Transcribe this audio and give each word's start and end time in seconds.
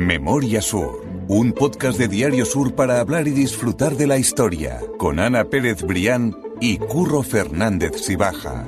Memoria 0.00 0.62
Sur, 0.62 1.04
un 1.28 1.52
podcast 1.52 1.98
de 1.98 2.08
Diario 2.08 2.46
Sur 2.46 2.74
para 2.74 3.00
hablar 3.00 3.28
y 3.28 3.32
disfrutar 3.32 3.96
de 3.96 4.06
la 4.06 4.16
historia, 4.16 4.80
con 4.96 5.20
Ana 5.20 5.44
Pérez 5.44 5.82
Brián 5.82 6.34
y 6.58 6.78
Curro 6.78 7.22
Fernández 7.22 8.00
Sibaja. 8.00 8.64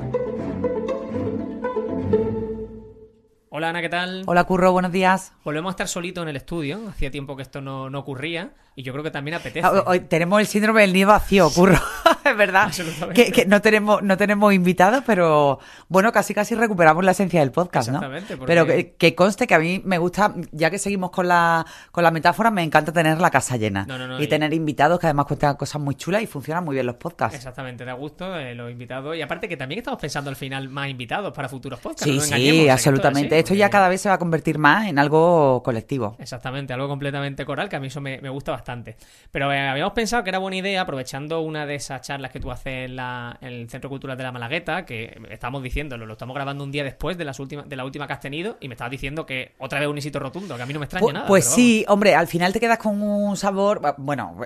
Hola 3.48 3.70
Ana, 3.70 3.80
¿qué 3.80 3.88
tal? 3.88 4.24
Hola 4.26 4.44
Curro, 4.44 4.72
buenos 4.72 4.92
días. 4.92 5.32
Volvemos 5.42 5.70
a 5.70 5.72
estar 5.72 5.88
solitos 5.88 6.20
en 6.22 6.28
el 6.28 6.36
estudio. 6.36 6.80
Hacía 6.86 7.10
tiempo 7.10 7.34
que 7.34 7.42
esto 7.44 7.62
no, 7.62 7.88
no 7.88 8.00
ocurría 8.00 8.52
y 8.76 8.82
yo 8.82 8.92
creo 8.92 9.02
que 9.02 9.10
también 9.10 9.36
apetece. 9.36 9.66
Ah, 9.66 9.84
Hoy 9.86 10.00
tenemos 10.00 10.38
el 10.38 10.46
síndrome 10.46 10.82
del 10.82 10.92
nido 10.92 11.08
vacío, 11.08 11.48
Curro. 11.48 11.78
es 12.32 12.36
verdad. 12.38 12.70
Que, 13.14 13.30
que 13.32 13.46
no 13.46 13.60
tenemos 13.62 14.02
no 14.02 14.16
tenemos 14.16 14.52
invitados, 14.52 15.02
pero 15.06 15.58
bueno, 15.88 16.10
casi 16.12 16.34
casi 16.34 16.54
recuperamos 16.54 17.04
la 17.04 17.12
esencia 17.12 17.40
del 17.40 17.52
podcast, 17.52 17.90
¿no? 17.90 18.00
Porque- 18.00 18.36
Pero 18.46 18.66
que, 18.66 18.94
que 18.96 19.14
conste 19.14 19.46
que 19.46 19.54
a 19.54 19.58
mí 19.58 19.80
me 19.84 19.98
gusta, 19.98 20.34
ya 20.50 20.70
que 20.70 20.78
seguimos 20.78 21.10
con 21.10 21.28
la, 21.28 21.64
con 21.90 22.02
la 22.04 22.10
metáfora, 22.10 22.50
me 22.50 22.62
encanta 22.62 22.92
tener 22.92 23.20
la 23.20 23.30
casa 23.30 23.56
llena. 23.56 23.84
No, 23.86 23.96
no, 23.98 24.06
no, 24.08 24.20
y 24.20 24.24
y- 24.24 24.26
tener 24.26 24.52
invitados 24.52 24.98
que 24.98 25.06
además 25.06 25.26
cuentan 25.26 25.56
cosas 25.56 25.80
muy 25.80 25.94
chulas 25.94 26.22
y 26.22 26.26
funcionan 26.26 26.64
muy 26.64 26.74
bien 26.74 26.86
los 26.86 26.96
podcasts. 26.96 27.36
Exactamente, 27.36 27.84
da 27.84 27.92
gusto 27.92 28.36
eh, 28.38 28.54
los 28.54 28.70
invitados. 28.70 29.16
Y 29.16 29.22
aparte 29.22 29.48
que 29.48 29.56
también 29.56 29.78
estamos 29.78 30.00
pensando 30.00 30.30
al 30.30 30.36
final 30.36 30.68
más 30.68 30.88
invitados 30.88 31.32
para 31.32 31.48
futuros 31.48 31.78
podcasts. 31.80 32.04
Sí, 32.04 32.20
sí, 32.20 32.68
absolutamente. 32.68 33.38
Esto 33.38 33.54
ya 33.54 33.68
cada 33.70 33.88
vez 33.88 34.00
se 34.00 34.08
va 34.08 34.16
a 34.16 34.18
convertir 34.18 34.58
más 34.58 34.86
en 34.88 34.98
algo 34.98 35.62
colectivo. 35.62 36.16
Exactamente, 36.18 36.72
algo 36.72 36.88
completamente 36.88 37.44
coral, 37.44 37.68
que 37.68 37.76
a 37.76 37.80
mí 37.80 37.88
eso 37.88 38.00
me, 38.00 38.20
me 38.20 38.28
gusta 38.28 38.52
bastante. 38.52 38.96
Pero 39.30 39.52
eh, 39.52 39.68
habíamos 39.68 39.92
pensado 39.92 40.22
que 40.24 40.30
era 40.30 40.38
buena 40.38 40.56
idea, 40.56 40.80
aprovechando 40.82 41.40
una 41.40 41.66
de 41.66 41.74
esas 41.74 42.00
charlas 42.02 42.21
que 42.30 42.38
tú 42.40 42.50
haces 42.52 42.88
en, 42.90 42.96
la- 42.96 43.36
en 43.40 43.48
el 43.48 43.68
Centro 43.70 43.90
Cultural 43.90 44.16
de 44.16 44.22
la 44.22 44.30
Malagueta, 44.32 44.84
que 44.84 45.18
estamos 45.30 45.62
diciéndolo, 45.62 46.06
lo 46.06 46.12
estamos 46.12 46.34
grabando 46.34 46.62
un 46.62 46.70
día 46.70 46.84
después 46.84 47.18
de, 47.18 47.24
las 47.24 47.40
últimas, 47.40 47.68
de 47.68 47.76
la 47.76 47.84
última 47.84 48.06
que 48.06 48.12
has 48.12 48.20
tenido, 48.20 48.56
y 48.60 48.68
me 48.68 48.74
estabas 48.74 48.90
diciendo 48.92 49.26
que 49.26 49.52
otra 49.58 49.80
vez 49.80 49.88
un 49.88 49.96
éxito 49.98 50.18
rotundo, 50.18 50.56
que 50.56 50.62
a 50.62 50.66
mí 50.66 50.72
no 50.72 50.78
me 50.80 50.84
extraña 50.86 51.06
Pu- 51.06 51.12
nada. 51.12 51.26
Pues 51.26 51.44
sí, 51.46 51.84
hombre, 51.88 52.14
al 52.14 52.26
final 52.28 52.52
te 52.52 52.60
quedas 52.60 52.78
con 52.78 53.00
un 53.02 53.36
sabor. 53.36 53.80
Bueno, 53.98 54.36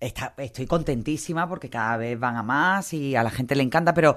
está- 0.00 0.34
estoy 0.38 0.66
contentísima 0.66 1.48
porque 1.48 1.70
cada 1.70 1.96
vez 1.96 2.18
van 2.18 2.36
a 2.36 2.42
más 2.42 2.92
y 2.92 3.16
a 3.16 3.22
la 3.22 3.30
gente 3.30 3.54
le 3.54 3.62
encanta, 3.62 3.94
pero 3.94 4.16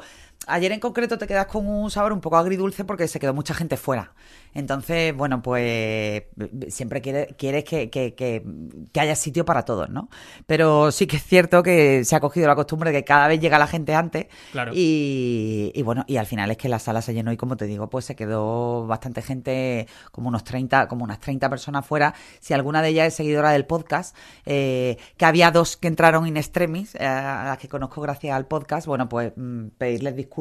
ayer 0.49 0.71
en 0.71 0.79
concreto 0.79 1.17
te 1.17 1.27
quedas 1.27 1.45
con 1.47 1.67
un 1.67 1.89
sabor 1.91 2.13
un 2.13 2.21
poco 2.21 2.37
agridulce 2.37 2.83
porque 2.83 3.07
se 3.07 3.19
quedó 3.19 3.33
mucha 3.33 3.53
gente 3.53 3.77
fuera. 3.77 4.13
Entonces, 4.53 5.15
bueno, 5.15 5.41
pues 5.43 6.23
siempre 6.69 7.01
quiere- 7.01 7.35
quieres 7.37 7.63
que, 7.63 7.89
que- 7.91 8.15
que- 8.15 8.43
que 8.91 8.99
haya 8.99 9.15
sitio 9.15 9.45
para 9.45 9.63
todos, 9.63 9.89
¿no? 9.89 10.09
Pero 10.47 10.91
sí 10.91 11.05
que 11.05 11.17
es 11.17 11.23
cierto 11.23 11.61
que 11.61 12.03
se 12.03 12.15
ha 12.15 12.19
cogido 12.19 12.47
la 12.47 12.55
costumbre 12.55 12.91
de 12.91 12.99
que 12.99 13.05
cada 13.05 13.27
vez 13.27 13.39
llega 13.39 13.59
la 13.59 13.67
gente 13.67 13.93
antes 13.93 14.25
Claro. 14.51 14.71
y, 14.73 15.71
y 15.75 15.81
bueno, 15.83 16.03
y 16.07 16.17
al 16.17 16.25
final 16.25 16.49
es 16.49 16.57
que 16.57 16.67
la 16.67 16.79
sala 16.79 17.01
se 17.03 17.13
llenó 17.13 17.31
y 17.31 17.37
como 17.37 17.57
te 17.57 17.65
digo, 17.65 17.89
pues 17.91 18.05
se 18.05 18.15
quedó 18.15 18.87
bastante 18.87 19.21
gente, 19.21 19.87
como 20.11 20.29
unos 20.29 20.43
30, 20.43 20.87
como 20.87 21.03
unas 21.03 21.19
30 21.19 21.47
personas 21.49 21.85
fuera. 21.85 22.15
Si 22.39 22.53
alguna 22.55 22.81
de 22.81 22.89
ellas 22.89 23.07
es 23.07 23.13
seguidora 23.13 23.51
del 23.51 23.65
podcast, 23.65 24.15
eh, 24.47 24.97
que 25.17 25.25
había 25.25 25.51
dos 25.51 25.77
que 25.77 25.87
entraron 25.87 26.25
in 26.25 26.37
extremis, 26.37 26.95
eh, 26.95 27.05
a 27.05 27.43
las 27.45 27.57
que 27.59 27.67
conozco 27.67 28.01
gracias 28.01 28.35
al 28.35 28.47
podcast, 28.47 28.87
bueno, 28.87 29.07
pues 29.07 29.31
mm, 29.35 29.67
pedirles 29.77 30.15
disculpas 30.15 30.38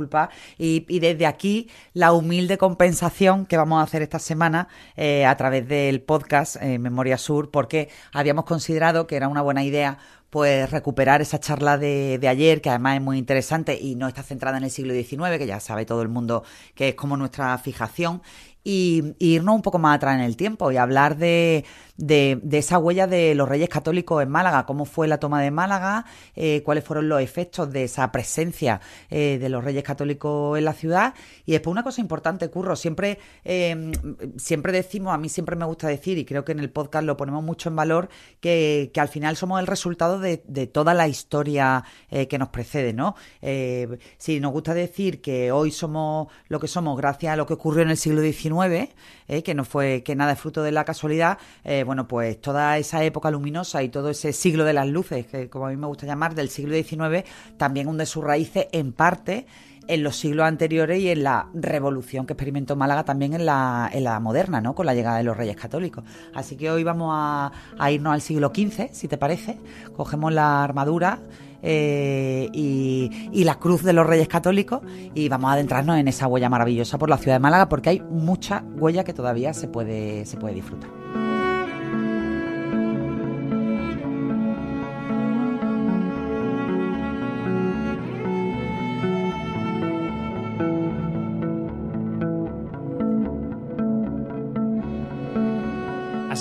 y, 0.58 0.98
desde 0.98 1.26
aquí 1.26 1.68
la 1.94 2.12
humilde 2.12 2.58
compensación 2.58 3.46
que 3.46 3.56
vamos 3.56 3.80
a 3.80 3.82
hacer 3.82 4.02
esta 4.02 4.18
semana 4.18 4.68
eh, 4.96 5.26
a 5.26 5.36
través 5.36 5.66
del 5.68 6.00
podcast 6.02 6.56
eh, 6.60 6.78
Memoria 6.78 7.18
Sur, 7.18 7.50
porque 7.50 7.88
habíamos 8.12 8.44
considerado 8.44 9.06
que 9.06 9.16
era 9.16 9.28
una 9.28 9.42
buena 9.42 9.64
idea 9.64 9.98
pues 10.30 10.70
recuperar 10.70 11.22
esa 11.22 11.40
charla 11.40 11.78
de, 11.78 12.18
de 12.18 12.28
ayer, 12.28 12.60
que 12.60 12.68
además 12.68 12.96
es 12.96 13.02
muy 13.02 13.16
interesante 13.16 13.78
y 13.80 13.94
no 13.94 14.08
está 14.08 14.22
centrada 14.22 14.58
en 14.58 14.64
el 14.64 14.70
siglo 14.70 14.92
XIX, 14.92 15.38
que 15.38 15.46
ya 15.46 15.58
sabe 15.58 15.86
todo 15.86 16.02
el 16.02 16.08
mundo 16.08 16.44
que 16.74 16.90
es 16.90 16.94
como 16.94 17.16
nuestra 17.16 17.56
fijación, 17.58 18.20
y, 18.68 19.14
irnos 19.18 19.54
un 19.54 19.62
poco 19.62 19.78
más 19.78 19.96
atrás 19.96 20.14
en 20.16 20.20
el 20.20 20.36
tiempo 20.36 20.70
y 20.70 20.76
hablar 20.76 21.16
de, 21.16 21.64
de, 21.96 22.38
de 22.42 22.58
esa 22.58 22.78
huella 22.78 23.06
de 23.06 23.34
los 23.34 23.48
reyes 23.48 23.70
católicos 23.70 24.22
en 24.22 24.28
Málaga, 24.28 24.66
cómo 24.66 24.84
fue 24.84 25.08
la 25.08 25.18
toma 25.18 25.40
de 25.40 25.50
Málaga, 25.50 26.04
eh, 26.36 26.62
cuáles 26.64 26.84
fueron 26.84 27.08
los 27.08 27.22
efectos 27.22 27.72
de 27.72 27.84
esa 27.84 28.12
presencia 28.12 28.82
eh, 29.08 29.38
de 29.40 29.48
los 29.48 29.64
reyes 29.64 29.82
católicos 29.82 30.58
en 30.58 30.66
la 30.66 30.74
ciudad. 30.74 31.14
Y 31.46 31.52
después 31.52 31.72
una 31.72 31.82
cosa 31.82 32.02
importante, 32.02 32.50
Curro, 32.50 32.76
siempre, 32.76 33.18
eh, 33.42 33.90
siempre 34.36 34.70
decimos, 34.70 35.14
a 35.14 35.18
mí 35.18 35.30
siempre 35.30 35.56
me 35.56 35.64
gusta 35.64 35.88
decir, 35.88 36.18
y 36.18 36.26
creo 36.26 36.44
que 36.44 36.52
en 36.52 36.60
el 36.60 36.68
podcast 36.70 37.06
lo 37.06 37.16
ponemos 37.16 37.42
mucho 37.42 37.70
en 37.70 37.76
valor, 37.76 38.10
que, 38.40 38.90
que 38.92 39.00
al 39.00 39.08
final 39.08 39.36
somos 39.36 39.60
el 39.60 39.66
resultado 39.66 40.18
de, 40.20 40.42
de 40.46 40.66
toda 40.66 40.92
la 40.92 41.08
historia 41.08 41.84
eh, 42.10 42.28
que 42.28 42.38
nos 42.38 42.48
precede, 42.48 42.92
¿no? 42.92 43.14
Eh, 43.42 43.98
si 44.16 44.40
nos 44.40 44.52
gusta 44.52 44.74
decir 44.74 45.20
que 45.20 45.52
hoy 45.52 45.70
somos 45.70 46.28
lo 46.48 46.58
que 46.58 46.68
somos 46.68 46.96
gracias 46.96 47.32
a 47.32 47.36
lo 47.36 47.46
que 47.46 47.54
ocurrió 47.54 47.82
en 47.82 47.90
el 47.90 47.96
siglo 47.96 48.20
XIX, 48.22 48.57
eh, 48.64 49.42
que 49.42 49.54
no 49.54 49.64
fue 49.64 50.02
que 50.02 50.14
nada 50.14 50.32
es 50.32 50.38
fruto 50.38 50.62
de 50.62 50.72
la 50.72 50.84
casualidad, 50.84 51.38
eh, 51.64 51.84
bueno, 51.84 52.08
pues 52.08 52.40
toda 52.40 52.78
esa 52.78 53.04
época 53.04 53.30
luminosa 53.30 53.82
y 53.82 53.88
todo 53.88 54.10
ese 54.10 54.32
siglo 54.32 54.64
de 54.64 54.72
las 54.72 54.86
luces, 54.86 55.26
que 55.26 55.48
como 55.48 55.66
a 55.66 55.70
mí 55.70 55.76
me 55.76 55.86
gusta 55.86 56.06
llamar, 56.06 56.34
del 56.34 56.48
siglo 56.48 56.74
XIX, 56.74 57.24
también 57.56 57.88
hunde 57.88 58.06
sus 58.06 58.24
raíces 58.24 58.66
en 58.72 58.92
parte 58.92 59.46
en 59.88 60.02
los 60.02 60.16
siglos 60.16 60.46
anteriores 60.46 61.00
y 61.00 61.08
en 61.08 61.24
la 61.24 61.48
revolución 61.54 62.26
que 62.26 62.34
experimentó 62.34 62.76
Málaga 62.76 63.04
también 63.04 63.32
en 63.32 63.46
la, 63.46 63.88
en 63.90 64.04
la 64.04 64.20
moderna, 64.20 64.60
¿no? 64.60 64.74
Con 64.74 64.84
la 64.84 64.94
llegada 64.94 65.16
de 65.16 65.24
los 65.24 65.36
Reyes 65.36 65.56
Católicos. 65.56 66.04
Así 66.34 66.56
que 66.56 66.70
hoy 66.70 66.84
vamos 66.84 67.10
a, 67.14 67.50
a 67.78 67.90
irnos 67.90 68.12
al 68.12 68.20
siglo 68.20 68.52
XV, 68.54 68.90
si 68.92 69.08
te 69.08 69.16
parece. 69.16 69.58
Cogemos 69.96 70.30
la 70.30 70.62
armadura 70.62 71.20
eh, 71.62 72.48
y, 72.52 73.30
y 73.32 73.44
la 73.44 73.56
cruz 73.56 73.82
de 73.82 73.92
los 73.92 74.06
Reyes 74.06 74.28
Católicos 74.28 74.80
y 75.14 75.28
vamos 75.28 75.50
a 75.50 75.54
adentrarnos 75.54 75.98
en 75.98 76.08
esa 76.08 76.26
huella 76.26 76.48
maravillosa 76.48 76.98
por 76.98 77.10
la 77.10 77.18
ciudad 77.18 77.36
de 77.36 77.40
Málaga 77.40 77.68
porque 77.68 77.90
hay 77.90 78.00
mucha 78.00 78.64
huella 78.76 79.04
que 79.04 79.12
todavía 79.12 79.54
se 79.54 79.68
puede, 79.68 80.24
se 80.26 80.36
puede 80.36 80.54
disfrutar. 80.54 81.27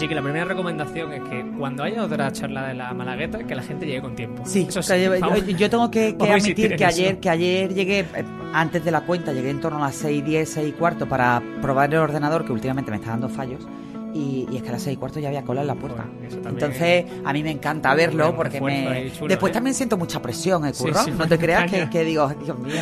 Así 0.07 0.11
que 0.13 0.15
la 0.15 0.23
primera 0.23 0.45
recomendación 0.45 1.11
es 1.11 1.21
que 1.23 1.45
cuando 1.59 1.83
haya 1.83 2.01
otra 2.01 2.31
charla 2.31 2.65
de 2.69 2.75
la 2.75 2.93
Malagueta, 2.93 3.39
que 3.39 3.53
la 3.53 3.61
gente 3.61 3.85
llegue 3.85 3.99
con 3.99 4.15
tiempo. 4.15 4.41
Sí, 4.45 4.65
eso 4.69 4.79
yo, 4.79 5.69
tengo 5.69 5.91
que, 5.91 6.15
que 6.15 6.31
admitir 6.31 6.69
que 6.77 6.85
eso. 6.85 6.85
ayer, 6.85 7.19
que 7.19 7.29
ayer 7.29 7.73
llegué, 7.73 7.99
eh, 7.99 8.23
antes 8.53 8.85
de 8.85 8.91
la 8.91 9.01
cuenta, 9.01 9.33
llegué 9.33 9.49
en 9.49 9.59
torno 9.59 9.79
a 9.79 9.87
las 9.87 9.95
6 9.95 10.19
y 10.19 10.21
10, 10.21 10.49
6 10.49 10.69
y 10.69 10.71
cuarto 10.71 11.09
para 11.09 11.43
probar 11.61 11.93
el 11.93 11.99
ordenador 11.99 12.45
que 12.45 12.53
últimamente 12.53 12.89
me 12.89 12.95
está 12.95 13.09
dando 13.09 13.27
fallos. 13.27 13.67
Y, 14.13 14.47
y 14.49 14.55
es 14.55 14.63
que 14.63 14.69
a 14.69 14.71
las 14.71 14.83
6 14.83 14.95
y 14.95 14.97
cuarto 14.97 15.19
ya 15.19 15.27
había 15.27 15.43
cola 15.43 15.59
en 15.59 15.67
la 15.67 15.75
puerta. 15.75 16.05
Entonces, 16.31 17.05
a 17.25 17.33
mí 17.33 17.43
me 17.43 17.51
encanta 17.51 17.93
verlo 17.93 18.33
porque 18.33 18.61
me... 18.61 19.11
chulo, 19.11 19.27
Después 19.27 19.51
¿eh? 19.51 19.53
también 19.55 19.73
siento 19.73 19.97
mucha 19.97 20.21
presión, 20.21 20.65
¿eh, 20.67 20.71
Curro? 20.71 21.03
sí, 21.03 21.11
no 21.11 21.27
te 21.27 21.37
creas 21.37 21.69
que, 21.69 22.03
digo, 22.05 22.29
Dios 22.29 22.57
mío. 22.57 22.75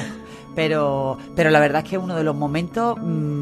Pero, 0.53 1.18
pero 1.35 1.50
la 1.50 1.59
verdad 1.59 1.81
es 1.84 1.90
que 1.90 1.97
uno 1.97 2.16
de 2.16 2.24
los 2.24 2.35
momentos 2.35 2.97
mm, 3.02 3.34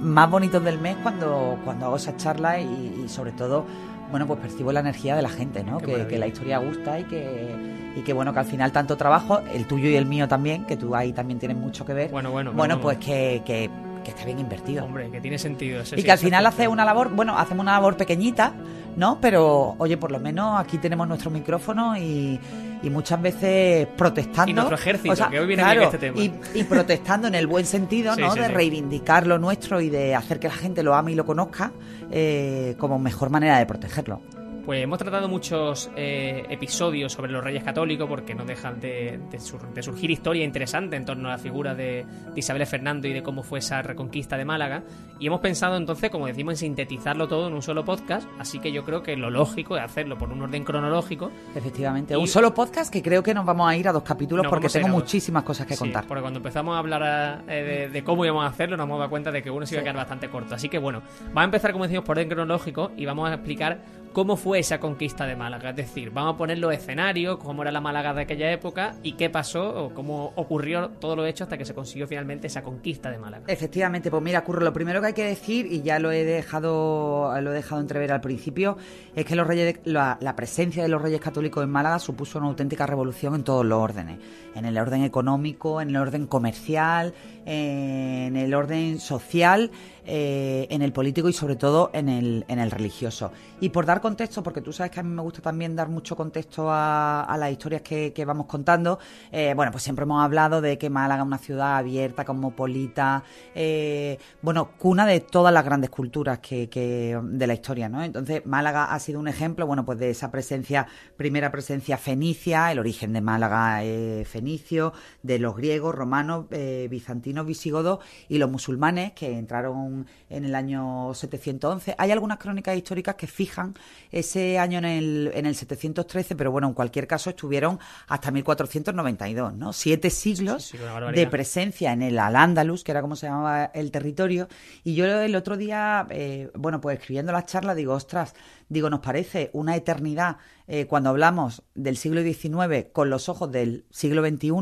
más 0.00 0.30
bonitos 0.30 0.62
del 0.64 0.78
mes 0.78 0.96
cuando, 1.02 1.58
cuando 1.64 1.86
hago 1.86 1.96
esas 1.96 2.16
charlas 2.16 2.60
y, 2.60 3.02
y 3.04 3.08
sobre 3.08 3.32
todo, 3.32 3.64
bueno, 4.10 4.26
pues 4.26 4.40
percibo 4.40 4.72
la 4.72 4.80
energía 4.80 5.16
de 5.16 5.22
la 5.22 5.30
gente, 5.30 5.64
¿no? 5.64 5.78
Que, 5.78 6.18
la 6.18 6.26
historia 6.26 6.58
gusta 6.58 7.00
y 7.00 7.04
que, 7.04 7.92
y 7.96 8.00
que, 8.02 8.12
bueno, 8.12 8.32
que 8.32 8.40
al 8.40 8.44
final 8.44 8.70
tanto 8.70 8.96
trabajo, 8.96 9.40
el 9.52 9.66
tuyo 9.66 9.88
y 9.88 9.96
el 9.96 10.06
mío 10.06 10.28
también, 10.28 10.64
que 10.66 10.76
tú 10.76 10.94
ahí 10.94 11.12
también 11.12 11.38
tienes 11.38 11.56
mucho 11.56 11.84
que 11.84 11.94
ver, 11.94 12.10
Bueno, 12.10 12.30
bueno, 12.30 12.52
bueno, 12.52 12.74
vamos. 12.74 12.82
pues 12.82 12.98
que, 12.98 13.42
que, 13.44 13.70
que 14.02 14.10
está 14.10 14.24
bien 14.24 14.38
invertido. 14.38 14.84
Hombre, 14.84 15.10
que 15.10 15.20
tiene 15.20 15.38
sentido. 15.38 15.80
eso 15.80 15.94
Y 15.94 15.98
sí, 15.98 16.04
que 16.04 16.12
al 16.12 16.18
final 16.18 16.44
hace 16.46 16.68
una 16.68 16.84
labor, 16.84 17.10
bueno, 17.10 17.38
hacemos 17.38 17.62
una 17.62 17.72
labor 17.72 17.96
pequeñita, 17.96 18.52
¿no? 18.96 19.18
Pero, 19.20 19.74
oye, 19.78 19.96
por 19.96 20.10
lo 20.10 20.20
menos 20.20 20.60
aquí 20.60 20.78
tenemos 20.78 21.08
nuestro 21.08 21.30
micrófono 21.30 21.96
y, 21.96 22.38
y 22.82 22.90
muchas 22.90 23.20
veces 23.20 23.86
protestando. 23.96 24.50
Y 24.50 24.54
nuestro 24.54 24.76
ejército, 24.76 25.30
que 25.30 25.40
hoy 25.40 25.46
viene 25.46 25.64
bien 25.64 25.82
este 25.82 25.98
tema. 25.98 26.20
Y, 26.20 26.32
y 26.54 26.64
protestando 26.64 27.28
en 27.28 27.34
el 27.34 27.46
buen 27.46 27.66
sentido, 27.66 28.16
¿no? 28.16 28.32
sí, 28.32 28.38
de 28.38 28.48
reivindicar 28.48 29.26
lo 29.26 29.38
nuestro 29.38 29.80
y 29.80 29.90
de 29.90 30.14
hacer 30.14 30.38
que 30.38 30.48
la 30.48 30.54
gente 30.54 30.82
lo 30.82 30.94
ame 30.94 31.12
y 31.12 31.14
lo 31.14 31.24
conozca 31.24 31.72
eh, 32.10 32.74
como 32.78 32.98
mejor 32.98 33.30
manera 33.30 33.58
de 33.58 33.66
protegerlo. 33.66 34.20
Pues 34.64 34.80
hemos 34.84 34.96
tratado 34.96 35.28
muchos 35.28 35.90
eh, 35.96 36.44
episodios 36.48 37.12
sobre 37.12 37.32
los 37.32 37.42
reyes 37.42 37.64
católicos 37.64 38.08
porque 38.08 38.32
no 38.32 38.44
dejan 38.44 38.78
de, 38.78 39.18
de 39.28 39.40
sur- 39.40 39.74
de 39.74 39.82
surgir 39.82 40.08
historia 40.12 40.44
interesante 40.44 40.94
en 40.94 41.04
torno 41.04 41.28
a 41.28 41.32
la 41.32 41.38
figura 41.38 41.74
de, 41.74 42.06
de 42.32 42.38
Isabel 42.38 42.64
Fernando 42.66 43.08
y 43.08 43.12
de 43.12 43.24
cómo 43.24 43.42
fue 43.42 43.58
esa 43.58 43.82
reconquista 43.82 44.36
de 44.36 44.44
Málaga. 44.44 44.84
Y 45.18 45.26
hemos 45.26 45.40
pensado 45.40 45.76
entonces, 45.76 46.10
como 46.10 46.28
decimos, 46.28 46.52
en 46.52 46.56
sintetizarlo 46.58 47.26
todo 47.26 47.48
en 47.48 47.54
un 47.54 47.62
solo 47.62 47.84
podcast. 47.84 48.28
Así 48.38 48.60
que 48.60 48.70
yo 48.70 48.84
creo 48.84 49.02
que 49.02 49.16
lo 49.16 49.30
lógico 49.30 49.76
es 49.76 49.82
hacerlo 49.82 50.16
por 50.16 50.30
un 50.30 50.40
orden 50.42 50.62
cronológico. 50.62 51.32
Efectivamente. 51.56 52.14
Y- 52.14 52.18
Un 52.18 52.28
solo 52.28 52.54
podcast 52.54 52.92
que 52.92 53.02
creo 53.02 53.22
que 53.24 53.34
nos 53.34 53.44
vamos 53.44 53.68
a 53.68 53.76
ir 53.76 53.88
a 53.88 53.92
dos 53.92 54.04
capítulos 54.04 54.46
porque 54.48 54.68
tengo 54.68 54.86
muchísimas 54.88 55.42
cosas 55.42 55.66
que 55.66 55.74
Sí, 55.74 55.80
contar. 55.80 56.04
porque 56.06 56.22
cuando 56.22 56.38
empezamos 56.38 56.76
a 56.76 56.78
hablar 56.78 57.02
a- 57.02 57.42
eh, 57.48 57.88
de, 57.92 58.04
cómo 58.04 58.24
íbamos 58.24 58.44
a 58.44 58.48
hacerlo, 58.48 58.76
nos 58.76 58.84
hemos 58.86 58.98
dado 59.00 59.10
cuenta 59.10 59.32
de 59.32 59.42
que 59.42 59.50
uno 59.50 59.66
se 59.66 59.74
iba 59.74 59.80
a 59.80 59.84
quedar 59.84 59.96
bastante 59.96 60.28
corto. 60.28 60.54
Así 60.54 60.68
que 60.68 60.78
bueno, 60.78 61.02
vamos 61.26 61.40
a 61.40 61.44
empezar, 61.46 61.72
como 61.72 61.82
decimos, 61.84 62.04
por 62.04 62.16
orden 62.16 62.28
cronológico 62.28 62.92
y 62.96 63.04
vamos 63.06 63.28
a 63.28 63.34
explicar 63.34 63.80
cómo 64.12 64.36
fue 64.36 64.58
esa 64.58 64.78
conquista 64.78 65.26
de 65.26 65.36
Málaga. 65.36 65.70
Es 65.70 65.76
decir, 65.76 66.10
vamos 66.10 66.34
a 66.34 66.36
poner 66.36 66.58
los 66.58 66.72
escenarios, 66.72 67.38
cómo 67.38 67.62
era 67.62 67.72
la 67.72 67.80
Málaga 67.80 68.14
de 68.14 68.22
aquella 68.22 68.50
época 68.52 68.94
y 69.02 69.12
qué 69.12 69.30
pasó 69.30 69.84
o 69.84 69.94
cómo 69.94 70.32
ocurrió 70.36 70.90
todo 71.00 71.16
lo 71.16 71.26
hecho 71.26 71.44
hasta 71.44 71.58
que 71.58 71.64
se 71.64 71.74
consiguió 71.74 72.06
finalmente 72.06 72.46
esa 72.46 72.62
conquista 72.62 73.10
de 73.10 73.18
Málaga. 73.18 73.44
Efectivamente, 73.48 74.10
pues 74.10 74.22
mira, 74.22 74.44
Curro, 74.44 74.62
lo 74.62 74.72
primero 74.72 75.00
que 75.00 75.08
hay 75.08 75.12
que 75.12 75.24
decir, 75.24 75.66
y 75.66 75.82
ya 75.82 75.98
lo 75.98 76.12
he 76.12 76.24
dejado, 76.24 77.32
lo 77.40 77.52
he 77.52 77.54
dejado 77.54 77.80
entrever 77.80 78.12
al 78.12 78.20
principio, 78.20 78.76
es 79.14 79.24
que 79.24 79.34
los 79.34 79.46
reyes 79.46 79.80
la, 79.84 80.18
presencia 80.36 80.82
de 80.82 80.88
los 80.88 81.00
reyes 81.00 81.20
católicos 81.20 81.62
en 81.62 81.70
Málaga 81.70 81.98
supuso 81.98 82.38
una 82.38 82.48
auténtica 82.48 82.86
revolución 82.86 83.34
en 83.34 83.44
todos 83.44 83.64
los 83.64 83.78
órdenes. 83.78 84.18
En 84.54 84.64
el 84.64 84.76
orden 84.78 85.02
económico, 85.02 85.80
en 85.80 85.90
el 85.90 85.96
orden 85.96 86.26
comercial, 86.26 87.14
en 87.46 88.36
el 88.36 88.54
orden 88.54 89.00
social 89.00 89.70
eh, 90.04 90.66
en 90.70 90.82
el 90.82 90.92
político 90.92 91.28
y 91.28 91.32
sobre 91.32 91.54
todo 91.54 91.90
en 91.92 92.08
el, 92.08 92.44
en 92.48 92.58
el 92.58 92.72
religioso. 92.72 93.30
Y 93.60 93.68
por 93.68 93.86
dar 93.86 94.00
contexto, 94.02 94.42
porque 94.42 94.60
tú 94.60 94.72
sabes 94.72 94.90
que 94.90 95.00
a 95.00 95.02
mí 95.02 95.08
me 95.08 95.22
gusta 95.22 95.40
también 95.40 95.74
dar 95.74 95.88
mucho 95.88 96.14
contexto 96.14 96.66
a, 96.68 97.34
las 97.38 97.50
historias 97.50 97.80
que, 97.80 98.24
vamos 98.26 98.46
contando, 98.46 98.98
eh, 99.30 99.54
bueno, 99.56 99.72
pues 99.72 99.82
siempre 99.82 100.02
hemos 100.02 100.22
hablado 100.22 100.60
de 100.60 100.76
que 100.76 100.90
Málaga 100.90 101.22
es 101.22 101.26
una 101.26 101.38
ciudad 101.38 101.78
abierta, 101.78 102.24
cosmopolita, 102.24 103.24
eh, 103.54 104.18
bueno, 104.42 104.72
cuna 104.78 105.06
de 105.06 105.20
todas 105.20 105.54
las 105.54 105.64
grandes 105.64 105.90
culturas 105.90 106.40
que, 106.40 106.68
que, 106.68 107.18
de 107.22 107.46
la 107.46 107.54
historia, 107.54 107.88
¿no? 107.88 108.02
Entonces, 108.02 108.44
Málaga 108.44 108.92
ha 108.92 108.98
sido 108.98 109.18
un 109.20 109.28
ejemplo, 109.28 109.66
bueno, 109.66 109.84
pues 109.84 109.98
de 109.98 110.10
esa 110.10 110.30
presencia, 110.30 110.86
primera 111.16 111.50
presencia 111.50 111.96
fenicia, 111.96 112.70
el 112.70 112.78
origen 112.78 113.12
de 113.12 113.20
Málaga 113.20 113.82
es 113.82 114.28
fenicio, 114.28 114.92
de 115.22 115.38
los 115.38 115.56
griegos, 115.56 115.94
romanos, 115.94 116.46
bizantinos, 116.90 117.46
visigodos 117.46 118.00
y 118.28 118.38
los 118.38 118.50
musulmanes 118.50 119.12
que 119.12 119.38
entraron 119.38 120.06
en 120.28 120.44
el 120.44 120.54
año 120.54 121.14
711. 121.14 121.94
Hay 121.98 122.10
algunas 122.10 122.38
crónicas 122.38 122.76
históricas 122.76 123.14
que 123.14 123.26
fijan 123.26 123.74
ese 124.10 124.58
año 124.58 124.78
en 124.78 124.84
el, 124.84 125.30
en 125.34 125.46
el 125.46 125.54
713, 125.54 126.36
pero 126.36 126.50
bueno, 126.50 126.68
en 126.68 126.74
cualquier 126.74 127.06
caso 127.06 127.30
estuvieron 127.30 127.78
hasta 128.08 128.30
1492, 128.30 129.54
¿no? 129.54 129.72
Siete 129.72 130.10
siglos 130.10 130.74
de 131.14 131.26
presencia 131.26 131.92
en 131.92 132.02
el 132.02 132.18
Al-Ándalus, 132.18 132.84
que 132.84 132.92
era 132.92 133.00
como 133.00 133.16
se 133.16 133.26
llamaba 133.26 133.66
el 133.66 133.90
territorio. 133.90 134.48
Y 134.84 134.94
yo 134.94 135.06
el 135.06 135.34
otro 135.34 135.56
día, 135.56 136.06
eh, 136.10 136.50
bueno, 136.54 136.80
pues 136.80 136.98
escribiendo 136.98 137.32
la 137.32 137.44
charla, 137.44 137.74
digo, 137.74 137.94
ostras, 137.94 138.34
digo, 138.68 138.90
nos 138.90 139.00
parece 139.00 139.50
una 139.52 139.76
eternidad 139.76 140.36
eh, 140.66 140.86
cuando 140.86 141.10
hablamos 141.10 141.62
del 141.74 141.96
siglo 141.96 142.22
XIX 142.22 142.86
con 142.92 143.10
los 143.10 143.28
ojos 143.28 143.50
del 143.50 143.84
siglo 143.90 144.26
XXI 144.26 144.52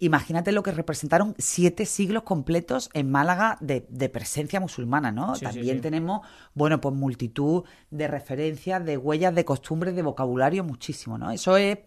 imagínate 0.00 0.50
lo 0.50 0.62
que 0.62 0.72
representaron 0.72 1.34
siete 1.38 1.84
siglos 1.84 2.24
completos 2.24 2.90
en 2.94 3.10
Málaga 3.10 3.58
de, 3.60 4.08
presencia 4.08 4.58
musulmana, 4.58 5.12
¿no? 5.12 5.34
También 5.34 5.80
tenemos, 5.82 6.26
bueno, 6.54 6.80
pues 6.80 6.94
multitud 6.94 7.64
de 7.90 8.08
referencias, 8.08 8.84
de 8.84 8.96
huellas, 8.96 9.34
de 9.34 9.44
costumbres, 9.44 9.94
de 9.94 10.02
vocabulario, 10.02 10.64
muchísimo, 10.64 11.18
¿no? 11.18 11.30
Eso 11.30 11.56
es, 11.58 11.78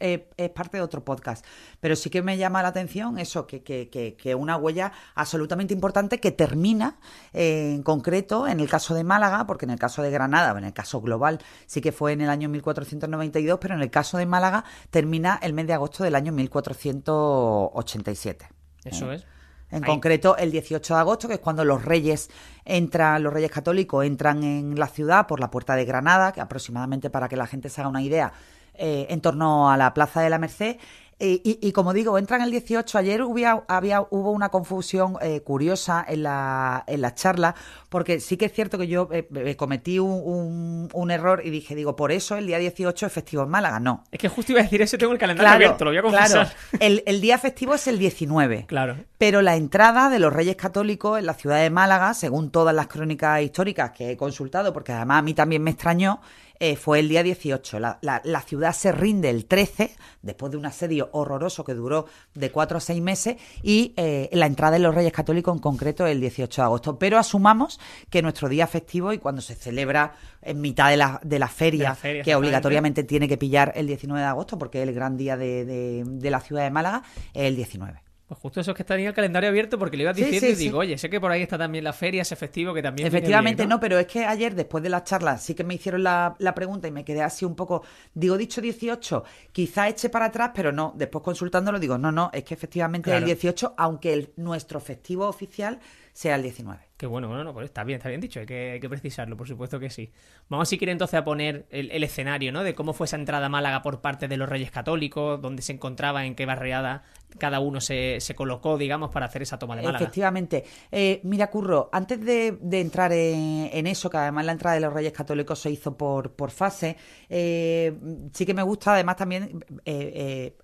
parte 0.54 0.78
de 0.78 0.84
otro 0.84 1.04
podcast. 1.04 1.44
Pero 1.80 1.96
sí 1.96 2.10
que 2.12 2.22
me 2.22 2.38
llama 2.38 2.62
la 2.62 2.70
atención 2.70 3.18
eso, 3.18 3.48
que, 3.48 3.64
que, 3.64 3.90
que, 3.90 4.36
una 4.36 4.58
huella 4.58 4.92
absolutamente 5.16 5.74
importante 5.74 6.20
que 6.20 6.32
termina 6.32 7.00
eh, 7.34 7.74
en 7.74 7.84
concreto 7.84 8.48
en 8.48 8.60
el 8.60 8.70
caso 8.70 8.94
de 8.94 9.04
Málaga, 9.04 9.48
porque 9.48 9.66
en 9.66 9.72
el 9.72 9.80
caso 9.80 10.04
de 10.04 10.12
Granada, 10.12 10.58
en 10.58 10.66
el 10.66 10.74
caso 10.74 11.02
global, 11.02 11.40
sí 11.66 11.82
que 11.82 11.92
fue 11.92 12.14
en 12.14 12.22
el 12.22 12.30
año 12.30 12.50
1492, 12.50 13.60
pero 13.62 13.76
en 13.76 13.82
el 13.82 13.90
caso 13.90 14.18
de 14.18 14.26
Málaga 14.26 14.64
termina 14.90 15.40
el 15.42 15.54
mes 15.54 15.68
de 15.68 15.74
agosto 15.74 16.04
del 16.04 16.16
año 16.16 16.32
1480. 16.32 18.50
Eso 18.86 19.12
¿eh? 19.12 19.16
es. 19.16 19.26
En 19.74 19.82
concreto, 19.82 20.38
el 20.38 20.52
18 20.52 20.94
de 20.94 21.00
agosto, 21.00 21.28
que 21.28 21.36
es 21.36 21.40
cuando 21.40 21.66
los 21.66 21.84
reyes 21.84 22.30
entran, 22.64 23.24
los 23.24 23.34
reyes 23.34 23.50
católicos 23.50 24.06
entran 24.06 24.44
en 24.44 24.78
la 24.78 24.88
ciudad 24.88 25.26
por 25.26 25.40
la 25.40 25.50
puerta 25.50 25.76
de 25.76 25.84
Granada, 25.84 26.32
que 26.32 26.42
aproximadamente 26.42 27.10
para 27.10 27.28
que 27.28 27.36
la 27.36 27.48
gente 27.48 27.70
se 27.70 27.82
haga 27.82 27.90
una 27.90 28.04
idea, 28.04 28.34
eh, 28.76 29.08
en 29.10 29.20
torno 29.22 29.72
a 29.72 29.78
la 29.78 29.96
Plaza 29.96 30.22
de 30.22 30.30
la 30.30 30.38
Merced, 30.38 30.78
y, 31.20 31.72
como 31.72 31.94
digo, 31.94 32.18
entran 32.18 32.42
el 32.42 32.52
18. 32.52 32.98
Ayer 32.98 33.22
había, 33.68 34.02
hubo 34.10 34.32
una 34.32 34.50
confusión 34.50 35.16
eh, 35.22 35.42
curiosa 35.42 36.04
en 36.08 36.24
la, 36.24 36.84
en 36.88 37.02
la 37.02 37.14
charla, 37.14 37.56
porque 37.90 38.20
sí 38.20 38.38
que 38.38 38.46
es 38.46 38.54
cierto 38.54 38.78
que 38.78 38.88
yo 38.88 39.08
eh, 39.12 39.28
eh, 39.36 39.56
cometí 39.56 40.00
un, 40.00 40.90
un, 40.92 41.12
error 41.12 41.42
y 41.46 41.50
dije, 41.50 41.76
digo, 41.76 41.96
por 41.96 42.12
eso 42.12 42.36
el 42.36 42.48
día 42.48 42.58
18 42.58 43.06
es 43.06 43.14
festivo 43.14 43.44
en 43.44 43.50
Málaga. 43.50 43.80
No. 43.80 44.04
Es 44.12 44.20
que 44.20 44.28
justo 44.28 44.52
iba 44.52 44.62
a 44.62 44.64
decir 44.64 44.82
eso, 44.82 44.98
tengo 44.98 45.14
el 45.14 45.20
calendario 45.20 45.54
abierto, 45.54 45.86
lo 45.86 45.92
voy 45.92 45.98
a 45.98 46.02
confesar. 46.02 46.30
Claro, 46.30 46.50
el, 46.80 47.04
el, 47.06 47.22
día 47.22 47.38
festivo 47.38 47.76
es 47.76 47.88
el 47.88 48.00
19. 48.00 48.66
Claro. 48.68 48.98
Pero 49.18 49.42
la 49.42 49.56
entrada 49.56 50.10
de 50.10 50.20
los 50.20 50.34
Reyes 50.34 50.56
Católicos 50.56 51.20
en 51.20 51.26
la 51.26 51.34
ciudad 51.34 51.62
de 51.62 51.70
Málaga, 51.70 52.14
según 52.14 52.52
todas 52.52 52.76
las 52.76 52.88
crónicas 52.88 53.42
históricas 53.42 53.92
que 53.92 54.12
he 54.12 54.18
consultado, 54.18 54.74
porque 54.74 54.92
además 54.92 55.20
a 55.20 55.22
mí 55.22 55.34
también 55.34 55.64
me 55.64 55.72
extrañó, 55.72 56.20
eh, 56.64 56.78
fue 56.78 57.00
el 57.00 57.10
día 57.10 57.24
18. 57.24 57.78
La, 57.78 58.00
la, 58.02 58.42
ciudad 58.42 58.72
se 58.72 58.94
rinde 58.94 59.30
el 59.30 59.48
13, 59.48 59.98
después 60.22 60.50
de 60.50 60.58
un 60.58 60.66
asedio 60.66 61.10
horroroso 61.12 61.66
que 61.66 61.74
duró 61.74 62.06
de 62.36 62.52
4 62.52 62.78
a 62.78 62.80
6 62.80 63.02
meses, 63.02 63.36
y 63.62 63.94
eh, 63.98 64.30
la 64.32 64.46
entrada 64.46 64.72
de 64.72 64.80
los 64.80 64.96
Reyes 64.96 65.12
Católicos 65.12 65.54
en 65.54 65.60
concreto 65.60 66.08
el 66.08 66.22
18 66.22 66.62
de 66.62 66.66
agosto. 66.66 66.98
Pero 66.98 67.18
asumamos 67.18 67.82
que 68.10 68.22
nuestro 68.22 68.48
día 68.48 68.66
festivo 68.66 69.12
y 69.12 69.18
cuando 69.18 69.42
se 69.42 69.56
celebra 69.56 70.14
en 70.42 70.62
mitad 70.62 70.90
de 70.90 70.96
la, 70.96 71.20
de 71.22 71.38
la 71.38 71.50
feria, 71.50 71.98
que 72.02 72.34
obligatoriamente 72.34 73.04
tiene 73.04 73.28
que 73.28 73.38
pillar 73.38 73.74
el 73.76 73.86
19 73.86 74.22
de 74.22 74.28
agosto, 74.28 74.58
porque 74.58 74.82
es 74.82 74.88
el 74.88 74.96
gran 74.96 75.18
día 75.18 75.36
de, 75.36 76.06
de 76.06 76.32
la 76.32 76.40
ciudad 76.40 76.64
de 76.64 76.72
Málaga, 76.72 77.04
es 77.34 77.44
el 77.44 77.58
19. 77.58 78.13
Pues 78.34 78.42
justo 78.42 78.62
eso 78.62 78.72
es 78.72 78.78
que 78.78 78.84
tenía 78.84 79.10
el 79.10 79.14
calendario 79.14 79.50
abierto 79.50 79.78
porque 79.78 79.96
le 79.96 80.04
iba 80.04 80.14
diciendo 80.14 80.48
y 80.48 80.56
digo, 80.56 80.80
oye, 80.80 80.98
sé 80.98 81.08
que 81.08 81.22
por 81.22 81.32
ahí 81.32 81.44
está 81.44 81.56
también 81.56 81.84
la 81.84 81.94
feria, 81.94 82.24
ese 82.24 82.36
festivo 82.36 82.74
que 82.74 82.82
también. 82.82 83.08
Efectivamente, 83.08 83.68
¿no? 83.68 83.80
pero 83.80 84.00
es 84.00 84.08
que 84.08 84.26
ayer, 84.26 84.56
después 84.56 84.84
de 84.84 84.90
la 84.90 85.04
charla, 85.04 85.38
sí 85.38 85.54
que 85.54 85.64
me 85.64 85.76
hicieron 85.76 86.02
la, 86.02 86.36
pregunta 86.56 86.88
y 86.88 86.92
me 86.92 87.06
quedé 87.06 87.22
así 87.22 87.46
un 87.46 87.56
poco. 87.56 87.84
Digo, 88.14 88.36
dicho 88.36 88.60
18, 88.60 89.24
quizá 89.52 89.88
eche 89.88 90.10
para 90.10 90.26
atrás, 90.26 90.52
pero 90.56 90.72
no. 90.72 90.94
Después 90.98 91.24
consultándolo, 91.24 91.80
digo, 91.80 91.98
no, 92.00 92.12
no, 92.12 92.32
es 92.34 92.44
que 92.44 92.56
efectivamente 92.56 93.12
es 93.12 93.18
el 93.18 93.26
18, 93.26 93.76
aunque 93.78 94.14
el, 94.14 94.34
nuestro 94.38 94.80
festivo 94.80 95.28
oficial 95.28 95.80
sea 96.14 96.36
el 96.36 96.44
19. 96.44 96.80
Qué 96.96 97.08
bueno, 97.08 97.28
bueno, 97.28 97.44
no, 97.44 97.54
pues 97.54 97.66
está 97.66 97.84
bien, 97.84 97.98
está 97.98 98.08
bien 98.08 98.22
dicho, 98.22 98.40
hay 98.40 98.46
que, 98.46 98.88
precisarlo, 98.88 99.36
por 99.36 99.48
supuesto 99.48 99.80
que 99.80 99.90
sí. 99.90 100.12
Vamos 100.48 100.70
si 100.70 100.78
quiere 100.78 100.92
entonces 100.92 101.20
a 101.20 101.24
poner 101.24 101.66
el, 101.72 102.04
escenario, 102.04 102.52
¿no? 102.52 102.64
De 102.64 102.76
cómo 102.76 102.94
fue 102.94 103.06
esa 103.06 103.18
entrada 103.18 103.48
a 103.48 103.50
Málaga 103.50 103.82
por 103.82 104.00
parte 104.00 104.28
de 104.28 104.38
los 104.38 104.48
Reyes 104.48 104.70
Católicos, 104.70 105.42
dónde 105.42 105.64
se 105.64 105.74
encontraba, 105.74 106.26
en 106.26 106.36
qué 106.36 106.46
barriada 106.46 107.04
cada 107.40 107.60
uno 107.60 107.82
se, 107.82 108.20
colocó, 108.36 108.78
digamos, 108.78 109.10
para 109.10 109.26
hacer 109.26 109.42
esa 109.42 109.58
toma 109.58 109.76
de 109.76 109.82
Málaga. 109.82 110.04
Efectivamente. 110.04 110.64
Eh, 110.92 111.20
mira, 111.24 111.50
Curro, 111.50 111.90
antes 111.92 112.24
de, 112.24 112.60
entrar 112.72 113.12
en, 113.12 113.88
eso, 113.88 114.10
que 114.10 114.18
además 114.18 114.46
la 114.46 114.52
entrada 114.52 114.76
de 114.76 114.82
los 114.82 114.94
Reyes 114.94 115.14
Católicos 115.14 115.60
se 115.60 115.72
hizo 115.72 115.98
por, 115.98 116.34
por 116.34 116.52
fase, 116.52 116.96
eh, 117.28 117.98
sí 118.32 118.46
que 118.46 118.54
me 118.54 118.62
gusta 118.62 118.94
además 118.94 119.16
también 119.16 119.66
eh, 119.84 120.56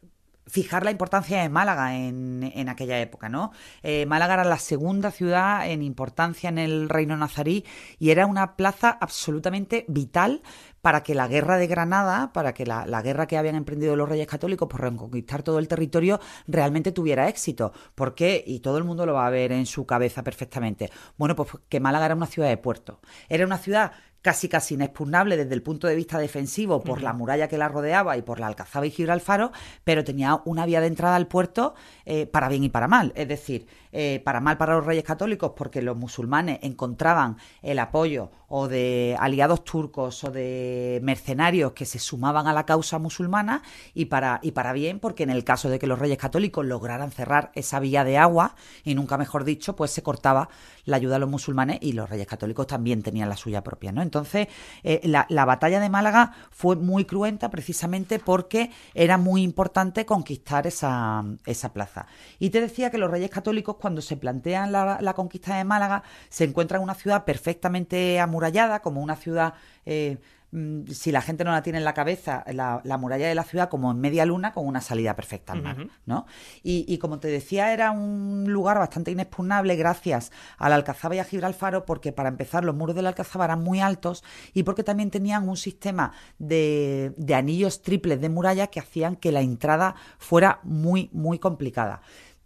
fijar 0.50 0.84
la 0.84 0.92
importancia 0.92 1.42
de 1.42 1.50
Málaga 1.50 1.96
en, 1.96 2.52
en 2.54 2.70
aquella 2.70 3.00
época, 3.00 3.30
¿no? 3.30 3.52
Eh, 3.84 4.06
Málaga 4.06 4.34
era 4.36 4.44
la 4.44 4.58
segunda 4.58 5.12
ciudad 5.12 5.70
en 5.70 5.84
importancia 5.84 6.50
en 6.50 6.58
el 6.58 6.90
reino 6.90 7.16
nazarí 7.16 7.66
y 8.00 8.10
era 8.10 8.26
una 8.26 8.56
plaza 8.56 8.98
absolutamente 9.00 9.86
vital 9.88 10.42
para 10.82 11.04
que 11.04 11.14
la 11.14 11.28
guerra 11.28 11.58
de 11.58 11.68
Granada, 11.68 12.32
para 12.34 12.54
que 12.54 12.66
la, 12.66 12.86
la, 12.86 13.02
guerra 13.02 13.28
que 13.28 13.38
habían 13.38 13.56
emprendido 13.56 13.96
los 13.96 14.08
reyes 14.08 14.28
católicos 14.28 14.68
por 14.70 14.82
reconquistar 14.82 15.44
todo 15.44 15.60
el 15.60 15.68
territorio 15.68 16.20
realmente 16.48 16.92
tuviera 16.92 17.28
éxito. 17.28 17.74
¿Por 17.96 18.16
qué? 18.16 18.44
Y 18.46 18.60
todo 18.62 18.78
el 18.78 18.86
mundo 18.86 19.06
lo 19.06 19.14
va 19.14 19.28
a 19.28 19.30
ver 19.30 19.52
en 19.52 19.66
su 19.66 19.86
cabeza 19.86 20.24
perfectamente. 20.24 20.90
Bueno, 21.18 21.36
pues 21.36 21.50
que 21.68 21.80
Málaga 21.80 22.06
era 22.06 22.16
una 22.16 22.28
ciudad 22.28 22.50
de 22.50 22.58
puerto. 22.58 23.02
Era 23.28 23.46
una 23.46 23.58
ciudad 23.58 23.92
casi 24.22 24.50
casi 24.50 24.74
inexpugnable 24.74 25.38
desde 25.38 25.54
el 25.54 25.62
punto 25.62 25.88
de 25.88 25.96
vista 25.96 26.20
defensivo 26.20 26.82
por 26.82 27.02
la 27.02 27.14
muralla 27.14 27.48
que 27.48 27.58
la 27.58 27.70
rodeaba 27.70 28.18
y 28.18 28.22
por 28.22 28.40
la 28.40 28.48
Alcazaba 28.48 28.86
y 28.86 28.92
Gibralfaro, 28.92 29.52
pero 29.84 30.04
tenía 30.04 30.42
una 30.46 30.66
vía 30.66 30.82
de 30.82 30.88
entrada 30.88 31.16
al 31.16 31.28
puerto 31.28 31.74
eh, 32.06 32.26
para 32.26 32.50
bien 32.50 32.64
y 32.64 32.70
para 32.70 32.88
mal. 32.88 33.14
Es 33.16 33.28
decir, 33.28 33.68
eh, 33.92 34.22
para 34.24 34.40
mal 34.40 34.58
para 34.58 34.76
los 34.76 34.86
reyes 34.86 35.04
católicos 35.04 35.54
porque 35.56 35.82
los 35.82 35.98
musulmanes 35.98 36.60
encontraban 36.62 37.38
el 37.64 37.80
apoyo 37.80 38.30
o 38.48 38.68
de 38.68 39.16
aliados 39.20 39.64
turcos 39.64 40.24
o 40.24 40.32
de 40.32 41.00
mercenarios 41.02 41.72
que 41.72 41.86
se 41.86 41.98
sumaban 41.98 42.46
a 42.46 42.54
la 42.54 42.68
causa 42.68 43.00
musulmana 43.00 43.64
y 43.96 44.06
para, 44.06 44.40
y 44.44 44.52
para 44.52 44.74
bien 44.74 45.00
porque 45.00 45.24
en 45.24 45.32
el 45.32 45.44
caso 45.44 45.70
de 45.70 45.80
que 45.80 45.88
los 45.88 45.98
reyes 45.98 46.20
católicos 46.20 46.66
lograran 46.66 47.12
cerrar 47.12 47.52
esa 47.56 47.80
vía 47.80 48.04
de 48.04 48.18
agua 48.18 48.56
y 48.84 48.94
nunca 48.94 49.18
mejor 49.18 49.44
dicho 49.44 49.76
pues 49.76 49.90
se 49.90 50.04
cortaba 50.04 50.50
la 50.86 50.98
ayuda 50.98 51.16
a 51.16 51.20
los 51.20 51.30
musulmanes 51.30 51.80
y 51.82 51.94
los 51.94 52.10
reyes 52.10 52.28
católicos 52.28 52.68
también 52.68 53.02
tenían 53.02 53.30
la 53.30 53.38
suya 53.38 53.64
propia 53.64 53.92
¿no? 53.92 54.04
Entonces 54.10 54.48
eh, 54.84 55.02
la, 55.04 55.26
la 55.30 55.46
batalla 55.46 55.80
de 55.80 55.90
Málaga 55.90 56.34
fue 56.50 56.76
muy 56.76 57.06
cruenta 57.06 57.50
precisamente 57.50 58.20
porque 58.20 58.72
era 58.94 59.18
muy 59.18 59.44
importante 59.44 60.06
conquistar 60.06 60.66
esa, 60.68 61.24
esa 61.46 61.74
plaza. 61.74 62.08
Y 62.40 62.50
te 62.50 62.62
decía 62.62 62.90
que 62.90 62.98
los 62.98 63.12
reyes 63.12 63.30
católicos 63.30 63.76
cuando 63.80 64.02
se 64.02 64.18
plantean 64.18 64.72
la, 64.72 65.14
conquista 65.16 65.56
de 65.56 65.64
Málaga, 65.64 66.04
se 66.30 66.46
encuentra 66.46 66.78
en 66.78 66.84
una 66.84 66.96
ciudad 66.96 67.26
perfectamente 67.26 68.20
amurallada, 68.20 68.82
como 68.82 69.02
una 69.02 69.16
ciudad, 69.16 69.54
eh, 69.86 70.18
si 70.52 71.12
la 71.12 71.22
gente 71.22 71.44
no 71.44 71.52
la 71.52 71.62
tiene 71.62 71.78
en 71.78 71.86
la 71.86 71.94
cabeza, 71.94 72.44
la, 72.52 72.82
la 72.84 72.98
muralla 72.98 73.28
de 73.28 73.36
la 73.36 73.44
ciudad 73.44 73.70
como 73.70 73.92
en 73.92 74.00
media 74.00 74.26
luna 74.26 74.52
con 74.52 74.66
una 74.66 74.82
salida 74.82 75.16
perfecta 75.16 75.54
al 75.54 75.62
mar. 75.62 75.88
¿no? 76.06 76.26
Y, 76.64 76.86
y 76.88 76.98
como 76.98 77.20
te 77.20 77.28
decía, 77.28 77.72
era 77.72 77.92
un 77.92 78.46
lugar 78.48 78.80
bastante 78.80 79.12
inexpugnable 79.12 79.76
gracias 79.76 80.32
a 80.58 80.70
la 80.70 80.76
Alcazaba 80.76 81.16
y 81.16 81.20
a 81.20 81.24
Gibralfaro, 81.24 81.86
porque 81.86 82.12
para 82.12 82.30
empezar 82.30 82.66
los 82.66 82.76
muros 82.76 82.96
de 82.96 83.04
la 83.04 83.10
Alcazaba 83.10 83.46
eran 83.46 83.64
muy 83.64 83.80
altos 83.80 84.24
y 84.54 84.64
porque 84.64 84.84
también 84.84 85.12
tenían 85.12 85.48
un 85.48 85.58
sistema 85.58 86.14
de, 86.40 87.14
de 87.18 87.36
anillos 87.36 87.82
triples 87.82 88.20
de 88.20 88.30
muralla 88.30 88.68
que 88.68 88.80
hacían 88.80 89.16
que 89.16 89.32
la 89.32 89.42
entrada 89.42 89.96
fuera 90.18 90.60
muy, 90.64 91.10
muy 91.14 91.38
complicada. 91.38 92.02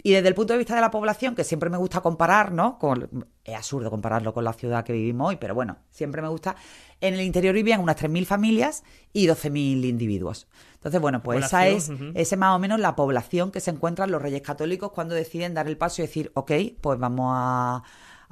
Y 0.05 0.11
desde 0.11 0.27
el 0.27 0.35
punto 0.35 0.51
de 0.53 0.59
vista 0.59 0.75
de 0.75 0.81
la 0.81 0.91
población, 0.91 1.33
que 1.33 1.45
siempre 1.45 1.69
me 1.69 1.77
gusta 1.77 2.01
comparar, 2.01 2.51
¿no? 2.51 2.77
Con- 2.77 3.25
es 3.45 3.55
absurdo 3.55 3.89
compararlo 3.89 4.33
con 4.33 4.43
la 4.43 4.51
ciudad 4.53 4.83
que 4.83 4.91
vivimos 4.93 5.29
hoy, 5.29 5.37
pero 5.37 5.55
bueno, 5.55 5.77
siempre 5.91 6.21
me 6.21 6.27
gusta. 6.27 6.55
En 6.99 7.13
el 7.13 7.21
interior 7.21 7.53
vivían 7.55 7.79
unas 7.81 7.95
3.000 7.95 8.25
familias 8.25 8.83
y 9.13 9.27
12.000 9.27 9.83
individuos. 9.85 10.47
Entonces, 10.75 10.99
bueno, 10.99 11.23
pues 11.23 11.45
esa 11.45 11.67
es, 11.67 11.85
Población, 11.85 12.09
ujú. 12.09 12.19
esa 12.19 12.35
es 12.35 12.39
más 12.39 12.55
o 12.55 12.59
menos 12.59 12.79
la 12.81 12.95
población 12.97 13.51
que 13.51 13.61
se 13.61 13.71
encuentran 13.71 14.11
los 14.11 14.21
reyes 14.21 14.41
católicos 14.41 14.91
cuando 14.91 15.15
deciden 15.15 15.53
dar 15.53 15.67
el 15.67 15.77
paso 15.77 16.01
y 16.01 16.05
decir, 16.05 16.31
ok, 16.33 16.51
pues 16.81 16.99
vamos 16.99 17.31
a, 17.33 17.83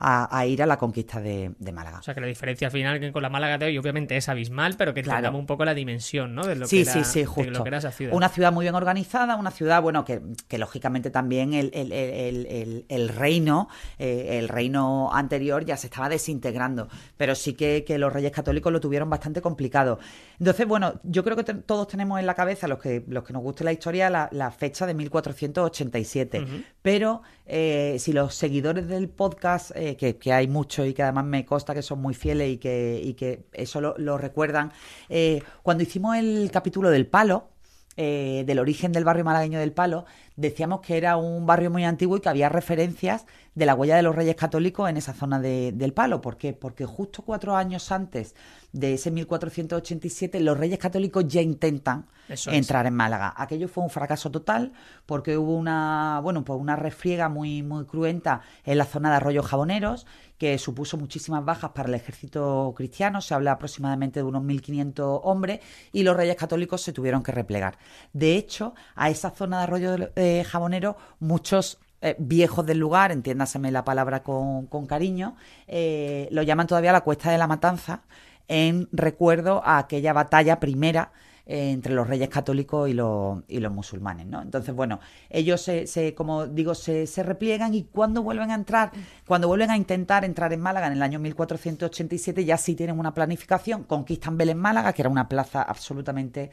a- 0.04 0.36
a 0.36 0.46
ir 0.48 0.64
a 0.64 0.66
la 0.66 0.78
conquista 0.78 1.22
de, 1.22 1.52
de 1.60 1.72
Málaga. 1.72 2.00
O 2.00 2.02
sea, 2.02 2.16
que 2.16 2.22
la 2.22 2.28
diferencia 2.28 2.68
al 2.68 2.72
final 2.72 3.00
que 3.00 3.12
con 3.12 3.22
la 3.22 3.30
Málaga 3.30 3.60
de 3.60 3.68
hoy 3.68 3.78
obviamente 3.78 4.18
es 4.18 4.28
abismal, 4.30 4.74
pero 4.78 4.94
que 4.96 5.04
Claro. 5.04 5.38
un 5.38 5.46
poco 5.46 5.64
la 5.64 5.76
dimensión, 5.76 6.34
¿no? 6.34 6.44
De 6.44 6.56
lo 6.56 6.66
sí, 6.66 6.78
que 6.78 6.82
era, 6.90 6.94
sí, 6.94 7.04
sí, 7.04 7.20
de 7.20 7.26
justo. 7.28 7.52
lo 7.52 7.64
que 7.64 7.70
era 7.70 7.78
esa 7.78 7.92
ciudad. 7.92 8.14
Una 8.16 8.28
ciudad 8.30 8.52
muy 8.52 8.64
bien 8.66 8.74
organizada, 8.74 9.36
una 9.36 9.52
ciudad, 9.52 9.82
bueno, 9.82 10.04
que, 10.04 10.22
que 10.48 10.58
lógicamente 10.58 11.12
también 11.12 11.54
el, 11.54 11.70
el- 11.74 11.92
el- 11.92 12.14
el- 12.14 12.46
el- 12.48 12.86
el 12.90 13.10
reino, 13.10 13.70
eh, 14.00 14.40
el 14.40 14.50
reino 14.50 15.14
anterior 15.14 15.64
ya 15.66 15.78
se 15.78 15.86
estaba 15.88 16.10
desintegrando, 16.10 16.88
pero 17.18 17.36
sí 17.36 17.54
que, 17.54 17.84
que 17.86 17.98
los 18.00 18.12
reyes 18.12 18.32
católicos 18.32 18.74
lo 18.74 18.80
tuvieron 18.80 19.10
bastante 19.10 19.42
complicado. 19.42 20.00
Entonces, 20.40 20.68
bueno, 20.68 21.00
yo 21.04 21.24
creo 21.24 21.36
que 21.38 21.44
te- 21.44 21.54
todos 21.54 21.88
tenemos 21.88 22.20
en 22.20 22.26
la 22.26 22.34
cabeza, 22.34 22.68
los 22.68 22.80
que, 22.80 23.04
los 23.08 23.24
que 23.24 23.34
nos 23.34 23.44
guste 23.44 23.64
la 23.64 23.72
historia, 23.72 24.10
la, 24.10 24.30
la 24.32 24.50
fecha 24.50 24.88
de 24.88 24.94
1487. 24.96 26.40
Ujú. 26.42 26.64
Pero 26.82 27.22
eh, 27.54 27.98
si 28.00 28.14
los 28.14 28.34
seguidores 28.34 28.88
del 28.88 29.10
podcast, 29.10 29.72
eh, 29.76 29.98
que, 29.98 30.32
hay 30.32 30.48
muchos 30.48 30.88
y 30.88 30.94
que 30.94 31.04
además 31.04 31.26
me 31.26 31.46
consta 31.46 31.74
que 31.74 31.82
son 31.82 32.02
muy 32.02 32.14
fieles 32.14 32.50
y 32.50 32.58
que, 32.58 33.44
eso 33.52 33.82
lo, 33.82 33.94
lo 33.98 34.18
recuerdan, 34.18 34.72
eh, 35.10 35.44
cuando 35.62 35.84
hicimos 35.84 36.16
el 36.16 36.50
capítulo 36.50 36.90
del 36.90 37.08
palo, 37.08 37.50
eh, 37.98 38.46
del 38.48 38.60
origen 38.60 38.94
del 38.94 39.04
barrio 39.04 39.26
malagueño 39.26 39.60
del 39.60 39.74
Palo, 39.74 40.06
decíamos 40.42 40.82
que 40.82 40.98
era 40.98 41.18
un 41.18 41.46
barrio 41.46 41.70
muy 41.72 41.84
antiguo 41.86 42.18
y 42.18 42.22
que 42.22 42.30
había 42.30 42.50
referencias 42.50 43.26
de 43.54 43.66
la 43.66 43.76
huella 43.76 43.96
de 43.98 44.02
los 44.04 44.16
reyes 44.16 44.36
católicos 44.36 44.90
en 44.90 44.98
esa 44.98 45.14
zona 45.14 45.40
de- 45.40 45.72
del 45.74 45.94
Palo. 45.94 46.22
¿Por 46.22 46.38
qué? 46.38 46.54
Porque 46.54 46.86
justo 46.86 47.22
cuatro 47.24 47.56
años 47.56 47.92
antes 47.92 48.34
de 48.72 48.94
ese 48.94 49.12
1487 49.12 50.40
los 50.40 50.58
reyes 50.58 50.80
católicos 50.80 51.26
ya 51.28 51.42
intentan 51.42 52.06
Eso 52.30 52.50
es. 52.52 52.58
entrar 52.58 52.86
en 52.86 52.94
Málaga. 52.96 53.34
Aquello 53.36 53.68
fue 53.68 53.84
un 53.84 53.90
fracaso 53.90 54.32
total 54.32 54.72
porque 55.06 55.38
hubo 55.38 55.56
una, 55.56 56.20
bueno, 56.24 56.44
pues 56.46 56.60
una 56.60 56.76
refriega 56.78 57.28
muy, 57.30 57.62
muy 57.64 57.86
cruenta 57.86 58.42
en 58.64 58.78
la 58.78 58.86
zona 58.86 59.10
de 59.10 59.18
Arroyo 59.18 59.44
Jaboneros 59.44 60.06
que 60.38 60.58
supuso 60.58 60.98
muchísimas 60.98 61.46
bajas 61.46 61.70
para 61.70 61.88
el 61.90 61.94
ejército 61.94 62.74
cristiano, 62.76 63.22
se 63.22 63.36
habla 63.36 63.52
aproximadamente 63.52 64.22
de 64.22 64.24
unos 64.24 64.42
1.500 64.42 65.20
hombres, 65.24 65.60
y 65.94 66.02
los 66.02 66.18
reyes 66.18 66.36
católicos 66.36 66.82
se 66.82 66.92
tuvieron 66.94 67.22
que 67.22 67.32
replegar. 67.32 67.78
De 68.12 68.38
hecho, 68.38 68.74
a 68.96 69.12
esa 69.12 69.30
zona 69.30 69.58
de 69.60 69.64
Arroyo 69.66 69.96
eh, 70.16 70.31
Jabonero, 70.50 70.98
muchos 71.20 71.80
eh, 72.04 72.16
viejos 72.18 72.66
del 72.66 72.80
lugar, 72.80 73.12
entiéndaseme 73.12 73.70
la 73.70 73.86
palabra 73.86 74.24
con, 74.24 74.66
con 74.66 74.88
cariño, 74.88 75.36
eh, 75.68 76.28
lo 76.32 76.42
llaman 76.42 76.66
todavía 76.66 76.92
la 76.92 77.02
Cuesta 77.02 77.30
de 77.30 77.38
la 77.38 77.46
Matanza, 77.46 78.02
en 78.48 78.90
recuerdo 78.92 79.62
a 79.64 79.78
aquella 79.78 80.12
batalla 80.12 80.60
primera 80.60 81.12
eh, 81.46 81.70
entre 81.70 81.94
los 81.94 82.08
reyes 82.08 82.28
católicos 82.28 82.90
y 82.90 82.94
los, 82.94 83.44
y 83.48 83.60
los 83.60 83.72
musulmanes, 83.72 84.26
¿no? 84.26 84.42
Entonces, 84.42 84.74
bueno, 84.74 85.00
ellos 85.30 85.62
se, 85.62 85.86
se 85.86 86.16
como 86.16 86.48
digo, 86.48 86.74
se, 86.74 87.06
se 87.06 87.22
repliegan 87.22 87.76
y 87.76 87.84
cuando 87.84 88.24
vuelven 88.24 88.50
a 88.50 88.56
entrar, 88.56 88.92
cuando 89.28 89.48
vuelven 89.48 89.70
a 89.70 89.78
intentar 89.78 90.26
entrar 90.26 90.52
en 90.54 90.60
Málaga 90.60 90.88
en 90.88 90.94
el 90.94 91.04
año 91.04 91.20
1487, 91.20 92.46
ya 92.46 92.58
sí 92.58 92.74
tienen 92.74 92.98
una 92.98 93.14
planificación, 93.14 93.84
conquistan 93.84 94.38
Belén 94.38 94.58
Málaga, 94.58 94.94
que 94.94 95.04
era 95.04 95.10
una 95.10 95.30
plaza 95.30 95.62
absolutamente 95.62 96.50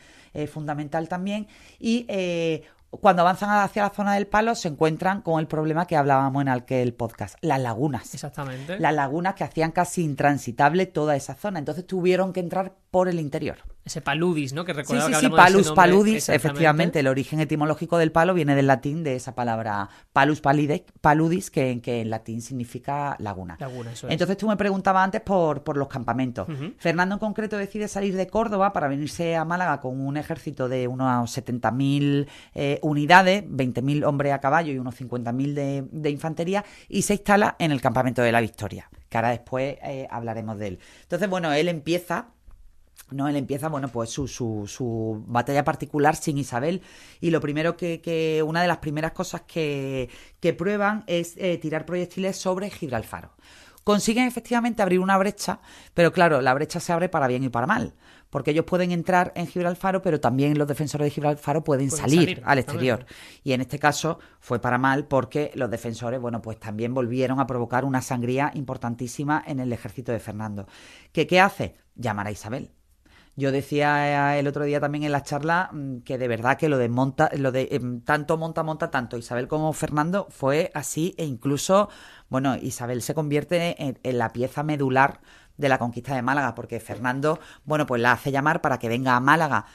fundamental 0.46 1.08
también, 1.08 1.48
y 1.80 2.06
cuando 2.90 3.22
avanzan 3.22 3.50
hacia 3.50 3.82
la 3.82 3.90
zona 3.90 4.14
del 4.14 4.26
palo 4.26 4.54
se 4.54 4.68
encuentran 4.68 5.20
con 5.20 5.40
el 5.40 5.46
problema 5.46 5.86
que 5.86 5.96
hablábamos 5.96 6.42
en 6.42 6.48
aquel 6.48 6.94
podcast, 6.94 7.36
las 7.42 7.60
lagunas. 7.60 8.14
Exactamente. 8.14 8.78
Las 8.78 8.94
lagunas 8.94 9.34
que 9.34 9.44
hacían 9.44 9.72
casi 9.72 10.02
intransitable 10.02 10.86
toda 10.86 11.14
esa 11.14 11.34
zona. 11.34 11.58
Entonces 11.58 11.86
tuvieron 11.86 12.32
que 12.32 12.40
entrar 12.40 12.74
por 12.90 13.08
el 13.08 13.20
interior. 13.20 13.58
Ese 13.88 14.00
paludis, 14.02 14.52
¿no? 14.52 14.64
Que 14.64 14.72
Sí, 14.72 14.76
recordaba 14.78 15.06
sí, 15.06 15.12
que 15.12 15.16
sí, 15.18 15.22
de 15.22 15.26
ese 15.28 15.36
palus 15.36 15.72
paludis, 15.72 16.28
efectivamente, 16.28 17.00
el 17.00 17.06
origen 17.08 17.40
etimológico 17.40 17.96
del 17.98 18.12
palo 18.12 18.34
viene 18.34 18.54
del 18.54 18.66
latín 18.66 19.02
de 19.02 19.16
esa 19.16 19.34
palabra 19.34 19.88
palus 20.12 20.42
palide- 20.42 20.84
paludis, 21.00 21.50
que, 21.50 21.80
que 21.80 22.02
en 22.02 22.10
latín 22.10 22.42
significa 22.42 23.16
laguna. 23.18 23.56
Laguna, 23.58 23.92
eso 23.92 24.06
es. 24.06 24.12
Entonces 24.12 24.36
tú 24.36 24.46
me 24.46 24.56
preguntabas 24.56 25.04
antes 25.04 25.20
por, 25.22 25.64
por 25.64 25.76
los 25.76 25.88
campamentos. 25.88 26.46
Fernando 26.78 27.14
en 27.14 27.18
concreto 27.18 27.56
decide 27.56 27.88
salir 27.88 28.14
de 28.14 28.26
Córdoba 28.26 28.72
para 28.72 28.88
venirse 28.88 29.34
a 29.36 29.44
Málaga 29.44 29.80
con 29.80 29.98
un 30.00 30.16
ejército 30.18 30.68
de 30.68 30.86
unos 30.86 31.36
70.000 31.36 32.26
eh, 32.54 32.78
unidades, 32.82 33.44
20.000 33.44 34.04
hombres 34.06 34.32
a 34.32 34.40
caballo 34.40 34.72
y 34.72 34.78
unos 34.78 35.00
50.000 35.00 35.54
de, 35.54 35.84
de 35.90 36.10
infantería 36.10 36.64
y 36.88 37.02
se 37.02 37.14
instala 37.14 37.56
en 37.58 37.72
el 37.72 37.80
campamento 37.80 38.22
de 38.22 38.32
la 38.32 38.40
Victoria, 38.40 38.90
que 39.08 39.16
ahora 39.16 39.30
después 39.30 39.76
eh, 39.82 40.06
hablaremos 40.10 40.58
de 40.58 40.66
él. 40.68 40.78
Entonces, 41.02 41.28
bueno, 41.30 41.52
él 41.52 41.68
empieza 41.68 42.28
no, 43.10 43.28
él 43.28 43.36
empieza, 43.36 43.68
bueno, 43.68 43.88
pues 43.88 44.10
su, 44.10 44.28
su, 44.28 44.64
su 44.66 45.24
batalla 45.26 45.64
particular 45.64 46.16
sin 46.16 46.38
Isabel. 46.38 46.82
Y 47.20 47.30
lo 47.30 47.40
primero 47.40 47.76
que, 47.76 48.00
que 48.00 48.42
una 48.42 48.62
de 48.62 48.68
las 48.68 48.78
primeras 48.78 49.12
cosas 49.12 49.42
que, 49.42 50.08
que 50.40 50.52
prueban 50.52 51.04
es 51.06 51.34
eh, 51.36 51.58
tirar 51.58 51.86
proyectiles 51.86 52.36
sobre 52.36 52.70
Gibralfaro. 52.70 53.32
Consiguen 53.88 54.26
efectivamente 54.26 54.82
abrir 54.82 55.00
una 55.00 55.16
brecha, 55.16 55.60
pero 55.94 56.12
claro, 56.12 56.42
la 56.42 56.52
brecha 56.52 56.78
se 56.78 56.92
abre 56.92 57.08
para 57.08 57.26
bien 57.26 57.44
y 57.44 57.48
para 57.48 57.66
mal. 57.66 57.94
Porque 58.28 58.50
ellos 58.50 58.66
pueden 58.66 58.92
entrar 58.92 59.32
en 59.34 59.46
Gibralfaro, 59.46 60.02
pero 60.02 60.20
también 60.20 60.58
los 60.58 60.68
defensores 60.68 61.06
de 61.06 61.10
Gibralfaro 61.10 61.64
pueden, 61.64 61.88
Pueden 61.88 62.02
salir, 62.02 62.28
salir, 62.28 62.42
al 62.44 62.58
exterior. 62.58 63.06
Y 63.42 63.52
en 63.52 63.62
este 63.62 63.78
caso 63.78 64.18
fue 64.40 64.60
para 64.60 64.76
mal 64.76 65.06
porque 65.06 65.50
los 65.54 65.70
defensores, 65.70 66.20
bueno, 66.20 66.42
pues 66.42 66.60
también 66.60 66.92
volvieron 66.92 67.40
a 67.40 67.46
provocar 67.46 67.86
una 67.86 68.02
sangría 68.02 68.50
importantísima 68.52 69.42
en 69.46 69.60
el 69.60 69.72
ejército 69.72 70.12
de 70.12 70.20
Fernando. 70.20 70.66
¿Que, 71.10 71.26
¿Qué 71.26 71.40
hace? 71.40 71.76
Llamar 71.94 72.26
a 72.26 72.30
Isabel. 72.30 72.70
Yo 73.38 73.52
decía 73.52 74.34
eh, 74.34 74.40
el 74.40 74.48
otro 74.48 74.64
día 74.64 74.80
también 74.80 75.04
en 75.04 75.12
la 75.12 75.22
charla 75.22 75.70
mm, 75.72 75.98
que 75.98 76.18
de 76.18 76.26
verdad 76.26 76.58
que 76.58 76.68
lo 76.68 76.76
de 76.76 76.88
monta, 76.88 77.30
lo 77.36 77.52
de 77.52 77.68
em, 77.70 78.00
tanto 78.00 78.36
monta, 78.36 78.64
monta, 78.64 78.90
tanto 78.90 79.16
Isabel 79.16 79.46
como 79.46 79.72
Fernando 79.72 80.26
fue 80.28 80.72
así 80.74 81.14
e 81.18 81.24
incluso, 81.24 81.88
bueno, 82.28 82.56
Isabel 82.56 83.00
se 83.00 83.14
convierte 83.14 83.76
en, 83.80 84.18
la 84.18 84.32
pieza 84.32 84.64
medular 84.64 85.20
de 85.56 85.68
la 85.68 85.78
conquista 85.78 86.16
de 86.16 86.22
Málaga, 86.22 86.56
porque 86.56 86.80
Fernando, 86.80 87.38
bueno, 87.64 87.86
pues 87.86 88.02
la 88.02 88.10
hace 88.10 88.32
llamar 88.32 88.60
para 88.60 88.80
que 88.80 88.88
venga 88.88 89.14
a 89.14 89.20
Málaga 89.20 89.66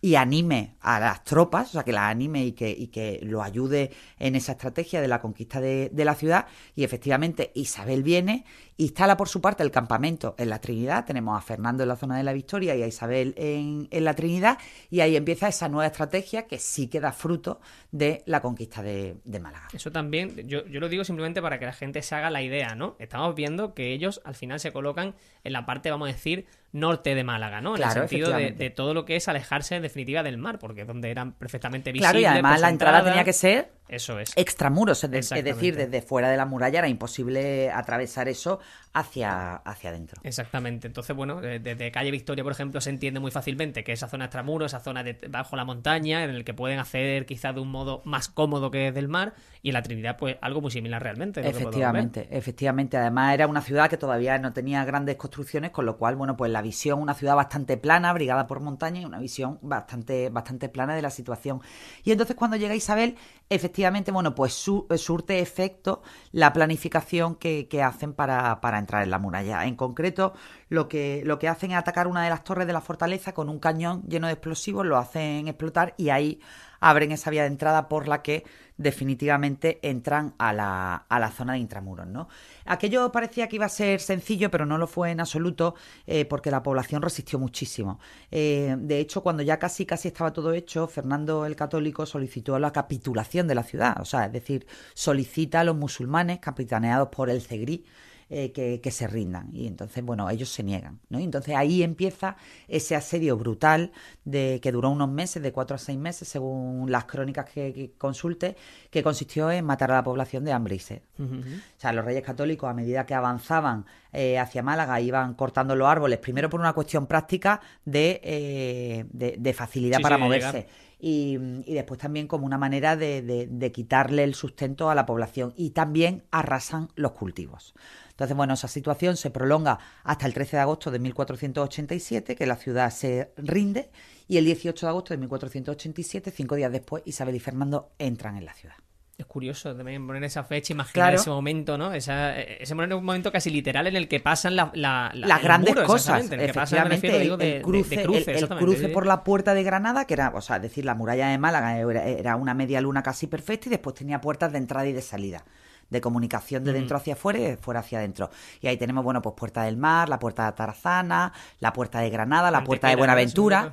y 0.00 0.14
anime 0.14 0.76
a 0.80 0.98
las 0.98 1.22
tropas, 1.22 1.68
o 1.68 1.72
sea, 1.72 1.84
que 1.84 1.92
las 1.92 2.10
anime 2.10 2.46
y 2.46 2.52
que, 2.52 2.70
y 2.70 2.86
que 2.86 3.20
lo 3.22 3.42
ayude 3.42 3.90
en 4.18 4.34
esa 4.34 4.52
estrategia 4.52 5.02
de 5.02 5.08
la 5.08 5.20
conquista 5.20 5.60
de, 5.60 5.90
de 5.92 6.04
la 6.06 6.14
ciudad. 6.14 6.46
Y 6.74 6.84
efectivamente 6.84 7.52
Isabel 7.54 8.02
viene, 8.02 8.46
instala 8.80 9.16
por 9.16 9.28
su 9.28 9.40
parte 9.40 9.62
el 9.62 9.70
campamento 9.70 10.34
en 10.38 10.48
la 10.48 10.60
Trinidad, 10.60 11.04
tenemos 11.04 11.36
a 11.36 11.42
Fernando 11.42 11.82
en 11.82 11.88
la 11.88 11.96
zona 11.96 12.16
de 12.16 12.22
la 12.22 12.32
Victoria 12.32 12.74
y 12.74 12.82
a 12.82 12.86
Isabel 12.86 13.34
en, 13.36 13.88
en 13.90 14.04
la 14.04 14.14
Trinidad, 14.14 14.58
y 14.90 15.00
ahí 15.00 15.16
empieza 15.16 15.48
esa 15.48 15.68
nueva 15.68 15.86
estrategia 15.86 16.46
que 16.46 16.58
sí 16.58 16.88
que 16.88 16.98
da 16.98 17.12
fruto 17.12 17.60
de 17.92 18.22
la 18.26 18.40
conquista 18.40 18.82
de, 18.82 19.16
de 19.24 19.40
Málaga. 19.40 19.68
Eso 19.72 19.92
también, 19.92 20.48
yo, 20.48 20.64
yo 20.66 20.80
lo 20.80 20.88
digo 20.88 21.04
simplemente 21.04 21.42
para 21.42 21.58
que 21.58 21.66
la 21.66 21.72
gente 21.72 22.02
se 22.02 22.14
haga 22.14 22.30
la 22.30 22.42
idea, 22.42 22.74
¿no? 22.74 22.96
Estamos 22.98 23.34
viendo 23.34 23.74
que 23.74 23.92
ellos 23.92 24.20
al 24.24 24.34
final 24.34 24.60
se 24.60 24.72
colocan 24.72 25.14
en 25.44 25.52
la 25.52 25.66
parte, 25.66 25.90
vamos 25.90 26.08
a 26.08 26.12
decir, 26.12 26.46
norte 26.72 27.14
de 27.14 27.24
Málaga, 27.24 27.60
¿no? 27.60 27.76
En 27.76 27.82
el 27.82 27.90
sentido 27.90 28.30
de, 28.30 28.52
de 28.52 28.70
todo 28.70 28.94
lo 28.94 29.04
que 29.04 29.16
es 29.16 29.28
alejarse 29.28 29.76
en 29.76 29.82
definitiva 29.82 30.22
del 30.22 30.38
mar, 30.38 30.58
porque 30.58 30.82
es 30.82 30.86
donde 30.86 31.10
eran 31.10 31.32
perfectamente 31.32 31.92
visibles. 31.92 32.12
Claro, 32.12 32.22
y 32.22 32.24
además 32.24 32.60
la 32.60 32.70
entrada 32.70 33.04
tenía 33.04 33.24
que 33.24 33.32
ser 33.32 33.72
Eso 33.90 34.20
es. 34.20 34.32
extramuros, 34.36 35.02
es, 35.02 35.10
decir, 35.10 35.76
desde 35.76 36.00
fuera 36.00 36.30
de 36.30 36.36
la 36.36 36.46
muralla 36.46 36.78
era 36.78 36.88
imposible 36.88 37.70
atravesar 37.70 38.28
eso 38.28 38.60
hacia, 38.92 39.56
hacia 39.56 39.90
adentro. 39.90 40.20
Exactamente. 40.22 40.86
Entonces, 40.86 41.14
bueno, 41.16 41.40
desde 41.40 41.90
calle 41.90 42.12
Victoria, 42.12 42.44
por 42.44 42.52
ejemplo, 42.52 42.80
se 42.80 42.90
entiende 42.90 43.18
muy 43.18 43.32
fácilmente 43.32 43.82
que 43.82 43.92
esa 43.92 44.08
zona 44.08 44.26
extramuro, 44.26 44.64
esa 44.64 44.78
zona 44.78 45.02
de 45.02 45.18
bajo 45.28 45.56
la 45.56 45.64
montaña, 45.64 46.22
en 46.22 46.30
el 46.30 46.44
que 46.44 46.54
pueden 46.54 46.78
acceder 46.78 47.26
quizás 47.26 47.54
de 47.54 47.60
un 47.60 47.70
modo 47.70 48.00
más 48.04 48.28
cómodo 48.28 48.70
que 48.70 48.78
desde 48.78 49.00
el 49.00 49.08
mar, 49.08 49.34
y 49.62 49.70
en 49.70 49.74
la 49.74 49.82
Trinidad, 49.82 50.16
pues 50.16 50.36
algo 50.40 50.60
muy 50.60 50.70
similar 50.70 51.02
realmente. 51.02 51.40
Efectivamente, 51.46 52.28
efectivamente. 52.30 52.96
Además 52.96 53.34
era 53.34 53.48
una 53.48 53.60
ciudad 53.60 53.90
que 53.90 53.96
todavía 53.96 54.38
no 54.38 54.52
tenía 54.52 54.84
grandes 54.84 55.16
construcciones, 55.16 55.72
con 55.72 55.84
lo 55.84 55.98
cual, 55.98 56.14
bueno, 56.14 56.36
pues 56.36 56.52
la 56.52 56.62
visión, 56.62 57.00
una 57.00 57.14
ciudad 57.14 57.34
bastante 57.34 57.76
plana, 57.76 58.12
brigada 58.12 58.46
por 58.46 58.60
montaña 58.60 59.00
y 59.00 59.04
una 59.04 59.18
visión 59.18 59.58
bastante, 59.62 60.30
bastante 60.30 60.68
plana 60.68 60.94
de 60.94 61.02
la 61.02 61.10
situación. 61.10 61.60
Y 62.04 62.12
entonces 62.12 62.36
cuando 62.36 62.56
llega 62.56 62.74
Isabel, 62.74 63.16
efectivamente, 63.48 63.79
bueno, 64.12 64.34
pues 64.34 64.52
su- 64.54 64.86
surte 64.96 65.40
efecto 65.40 66.02
la 66.32 66.52
planificación 66.52 67.34
que, 67.36 67.68
que 67.68 67.82
hacen 67.82 68.12
para, 68.14 68.60
para 68.60 68.78
entrar 68.78 69.02
en 69.02 69.10
la 69.10 69.18
muralla. 69.18 69.64
En 69.64 69.76
concreto, 69.76 70.34
lo 70.68 70.88
que, 70.88 71.22
lo 71.24 71.38
que 71.38 71.48
hacen 71.48 71.70
es 71.72 71.76
atacar 71.78 72.06
una 72.06 72.22
de 72.24 72.30
las 72.30 72.44
torres 72.44 72.66
de 72.66 72.72
la 72.72 72.80
fortaleza 72.80 73.32
con 73.32 73.48
un 73.48 73.58
cañón 73.58 74.02
lleno 74.08 74.26
de 74.26 74.34
explosivos, 74.34 74.86
lo 74.86 74.96
hacen 74.98 75.48
explotar 75.48 75.94
y 75.96 76.10
ahí 76.10 76.40
abren 76.80 77.12
esa 77.12 77.30
vía 77.30 77.42
de 77.42 77.48
entrada 77.48 77.88
por 77.88 78.08
la 78.08 78.22
que 78.22 78.44
definitivamente 78.80 79.78
entran 79.82 80.34
a 80.38 80.54
la, 80.54 80.94
a 81.08 81.18
la 81.18 81.30
zona 81.30 81.52
de 81.52 81.58
intramuros. 81.58 82.06
¿no? 82.06 82.28
Aquello 82.64 83.12
parecía 83.12 83.46
que 83.46 83.56
iba 83.56 83.66
a 83.66 83.68
ser 83.68 84.00
sencillo, 84.00 84.50
pero 84.50 84.64
no 84.64 84.78
lo 84.78 84.86
fue 84.86 85.10
en 85.10 85.20
absoluto 85.20 85.74
eh, 86.06 86.24
porque 86.24 86.50
la 86.50 86.62
población 86.62 87.02
resistió 87.02 87.38
muchísimo. 87.38 88.00
Eh, 88.30 88.74
de 88.78 88.98
hecho, 88.98 89.22
cuando 89.22 89.42
ya 89.42 89.58
casi 89.58 89.84
casi 89.84 90.08
estaba 90.08 90.32
todo 90.32 90.54
hecho, 90.54 90.86
Fernando 90.86 91.44
el 91.44 91.56
Católico 91.56 92.06
solicitó 92.06 92.58
la 92.58 92.72
capitulación 92.72 93.46
de 93.46 93.54
la 93.54 93.64
ciudad, 93.64 94.00
o 94.00 94.06
sea, 94.06 94.26
es 94.26 94.32
decir, 94.32 94.66
solicita 94.94 95.60
a 95.60 95.64
los 95.64 95.76
musulmanes 95.76 96.38
capitaneados 96.38 97.08
por 97.08 97.28
el 97.28 97.42
Cegrí 97.42 97.84
eh, 98.32 98.52
que, 98.52 98.90
se 98.92 99.08
rindan. 99.08 99.48
Y 99.52 99.66
entonces, 99.66 100.04
bueno, 100.04 100.30
ellos 100.30 100.50
se 100.50 100.62
niegan. 100.62 101.00
¿no? 101.08 101.18
Y 101.18 101.24
entonces 101.24 101.56
ahí 101.56 101.82
empieza 101.82 102.36
ese 102.68 102.94
asedio 102.94 103.36
brutal 103.36 103.90
de 104.24 104.60
que 104.62 104.70
duró 104.70 104.90
unos 104.90 105.08
meses, 105.10 105.42
de 105.42 105.50
cuatro 105.50 105.74
a 105.74 105.78
seis 105.78 105.98
meses, 105.98 106.28
según 106.28 106.92
las 106.92 107.06
crónicas 107.06 107.50
que, 107.50 107.92
consulte, 107.98 108.56
que 108.88 109.02
consistió 109.02 109.50
en 109.50 109.64
matar 109.64 109.90
a 109.90 109.94
la 109.94 110.04
población 110.04 110.44
de 110.44 110.52
hambre 110.52 110.76
y 110.76 110.78
sed. 110.78 111.02
O 111.18 111.80
sea, 111.80 111.92
los 111.92 112.04
reyes 112.04 112.22
católicos, 112.22 112.70
a 112.70 112.72
medida 112.72 113.04
que 113.04 113.14
avanzaban 113.14 113.84
eh, 114.12 114.38
hacia 114.38 114.62
Málaga, 114.62 115.00
iban 115.00 115.34
cortando 115.34 115.74
los 115.74 115.88
árboles, 115.88 116.20
primero 116.20 116.48
por 116.48 116.60
una 116.60 116.72
cuestión 116.72 117.08
práctica 117.08 117.60
de, 117.84 118.20
eh, 118.22 119.06
de, 119.10 119.52
facilidad 119.54 120.00
para 120.00 120.18
moverse. 120.18 120.68
Y, 121.00 121.38
después 121.66 121.98
también 121.98 122.26
como 122.26 122.46
una 122.46 122.58
manera 122.58 122.96
de, 122.96 123.22
de, 123.22 123.72
quitarle 123.72 124.24
el 124.24 124.34
sustento 124.34 124.90
a 124.90 124.94
la 124.94 125.06
población 125.06 125.54
y 125.56 125.70
también 125.70 126.24
arrasan 126.30 126.88
los 126.94 127.12
cultivos. 127.12 127.74
Entonces, 128.10 128.36
bueno, 128.36 128.54
esa 128.54 128.68
situación 128.68 129.16
se 129.16 129.30
prolonga 129.30 129.78
hasta 130.04 130.26
el 130.26 130.34
13 130.34 130.56
de 130.56 130.62
agosto 130.62 130.90
de 130.90 130.98
1487, 130.98 132.36
que 132.36 132.46
la 132.46 132.56
ciudad 132.56 132.90
se 132.90 133.32
rinde, 133.38 133.90
y 134.28 134.36
el 134.36 134.44
18 134.44 134.86
de 134.86 134.90
agosto 134.90 135.14
de 135.14 135.18
1487, 135.18 136.30
cinco 136.30 136.54
días 136.54 136.70
después, 136.70 137.02
Isabel 137.06 137.34
y 137.34 137.40
Fernando 137.40 137.92
entran 137.98 138.36
en 138.36 138.44
la 138.44 138.52
ciudad. 138.52 138.76
Es 139.20 139.26
curioso 139.26 139.76
también 139.76 140.06
poner 140.06 140.24
esa 140.24 140.44
fecha, 140.44 140.72
imaginar 140.72 141.12
ese 141.12 141.28
momento, 141.28 141.76
¿no? 141.76 141.92
Esa, 141.92 142.40
ese 142.40 142.74
momento 142.74 143.30
casi 143.30 143.50
literal 143.50 143.86
en 143.86 143.94
el 143.94 144.08
que 144.08 144.18
pasan 144.18 144.56
las 144.56 145.42
grandes 145.42 145.74
cosas. 145.74 146.32
Efectivamente, 146.32 147.20
el, 147.20 147.60
cruce, 147.60 148.02
el, 148.02 148.48
cruce 148.48 148.88
por 148.88 149.04
la 149.04 149.22
puerta 149.22 149.52
de 149.52 149.62
Granada, 149.62 150.06
que 150.06 150.14
era, 150.14 150.32
o 150.34 150.40
sea, 150.40 150.56
es 150.56 150.62
decir, 150.62 150.86
la 150.86 150.94
muralla 150.94 151.28
de 151.28 151.36
Málaga 151.36 151.78
era 151.78 152.36
una 152.36 152.54
media 152.54 152.80
luna 152.80 153.02
casi 153.02 153.26
perfecta 153.26 153.68
y 153.68 153.70
después 153.70 153.94
tenía 153.94 154.22
puertas 154.22 154.52
de 154.52 154.58
entrada 154.58 154.86
y 154.86 154.94
de 154.94 155.02
salida 155.02 155.44
de 155.90 156.00
comunicación 156.00 156.64
de 156.64 156.72
dentro 156.72 156.96
hacia 156.96 157.14
afuera 157.14 157.38
y 157.40 157.42
de 157.42 157.56
fuera 157.58 157.80
hacia 157.80 157.98
adentro. 157.98 158.30
Y 158.62 158.68
ahí 158.68 158.78
tenemos, 158.78 159.04
bueno, 159.04 159.20
pues 159.20 159.34
Puerta 159.36 159.64
del 159.64 159.76
Mar, 159.76 160.08
la 160.08 160.18
Puerta 160.18 160.46
de 160.46 160.52
Tarazana, 160.52 161.32
la 161.58 161.72
Puerta 161.72 162.00
de 162.00 162.08
Granada, 162.08 162.50
la 162.50 162.64
Puerta 162.64 162.88
de 162.88 162.96
Buenaventura. 162.96 163.72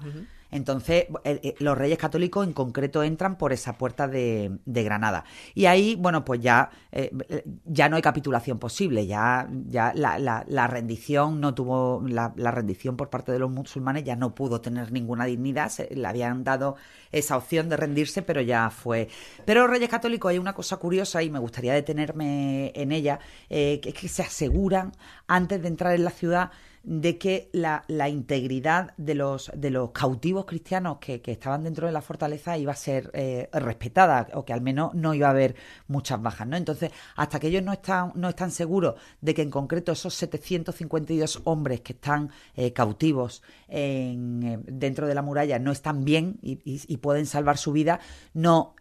Entonces, 0.58 1.06
eh, 1.24 1.56
los 1.60 1.78
reyes 1.78 1.98
católicos 1.98 2.46
en 2.46 2.54
concreto 2.54 3.04
entran 3.04 3.38
por 3.38 3.54
esa 3.54 3.78
puerta 3.78 4.08
de, 4.08 4.60
Granada. 4.66 5.24
Y 5.54 5.66
ahí, 5.66 5.96
bueno, 5.96 6.26
pues 6.26 6.42
ya, 6.42 6.70
eh, 6.92 7.12
ya 7.66 7.90
no 7.90 7.96
hay 7.96 8.02
capitulación 8.02 8.60
posible, 8.60 9.06
ya, 9.06 9.48
ya 9.70 9.94
la, 9.96 10.68
rendición 10.68 11.40
no 11.40 11.54
tuvo, 11.54 12.04
la, 12.08 12.52
rendición 12.52 12.98
por 12.98 13.10
parte 13.10 13.32
de 13.32 13.40
los 13.40 13.52
musulmanes 13.52 14.04
ya 14.04 14.16
no 14.16 14.34
pudo 14.34 14.60
tener 14.62 14.92
ninguna 14.92 15.26
dignidad, 15.26 15.70
se, 15.70 15.94
le 15.94 16.08
habían 16.08 16.44
dado 16.44 16.76
esa 17.12 17.38
opción 17.38 17.70
de 17.70 17.78
rendirse, 17.78 18.22
pero 18.22 18.42
ya 18.42 18.70
fue. 18.70 19.10
Pero 19.46 19.62
los 19.62 19.70
reyes 19.70 19.90
católicos 19.90 20.30
hay 20.30 20.40
una 20.40 20.54
cosa 20.54 20.78
curiosa 20.78 21.22
y 21.24 21.30
me 21.30 21.40
gustaría 21.40 21.74
detenerme 21.74 22.72
en 22.76 22.92
ella, 22.92 23.20
eh, 23.50 23.80
que 23.82 23.90
es 23.90 23.96
que 23.96 24.08
se 24.08 24.24
aseguran 24.24 24.92
antes 25.28 25.62
de 25.62 25.68
entrar 25.68 25.94
en 25.94 26.04
la 26.04 26.12
ciudad 26.12 26.52
de 26.89 27.17
que 27.17 27.50
la, 27.51 27.84
integridad 28.08 28.94
de 28.96 29.13
los, 29.13 29.51
de 29.53 29.72
los 29.72 29.91
cautivos 29.91 30.46
cristianos 30.46 31.00
que, 31.00 31.22
estaban 31.25 31.65
dentro 31.65 31.86
de 31.86 31.91
la 31.91 32.01
fortaleza 32.01 32.58
iba 32.58 32.72
a 32.72 32.77
ser 32.77 33.12
eh, 33.13 33.50
respetada 33.51 34.29
o 34.34 34.46
que 34.46 34.53
al 34.53 34.62
menos 34.62 34.94
no 34.94 35.13
iba 35.13 35.27
a 35.27 35.32
haber 35.32 35.58
muchas 35.89 36.22
bajas. 36.22 36.48
¿no? 36.48 36.56
Entonces, 36.56 36.91
hasta 37.17 37.41
que 37.41 37.48
ellos 37.48 37.62
no 37.62 37.74
están, 37.74 38.13
no 38.15 38.29
están 38.29 38.51
seguros 38.51 38.96
de 39.20 39.34
que 39.34 39.41
en 39.41 39.51
concreto 39.51 39.91
esos 39.91 40.13
752 40.13 41.41
hombres 41.44 41.82
que 41.82 41.91
están 41.91 42.32
eh, 42.56 42.72
cautivos 42.72 43.44
en, 43.67 44.44
eh, 44.44 44.60
dentro 44.63 45.08
de 45.08 45.15
la 45.15 45.22
muralla 45.22 45.60
no 45.60 45.74
están 45.74 46.06
bien 46.06 46.39
y 46.41 46.98
pueden 46.98 47.25
salvar 47.25 47.58
su 47.58 47.74
vida, 47.74 48.00
no 48.34 48.75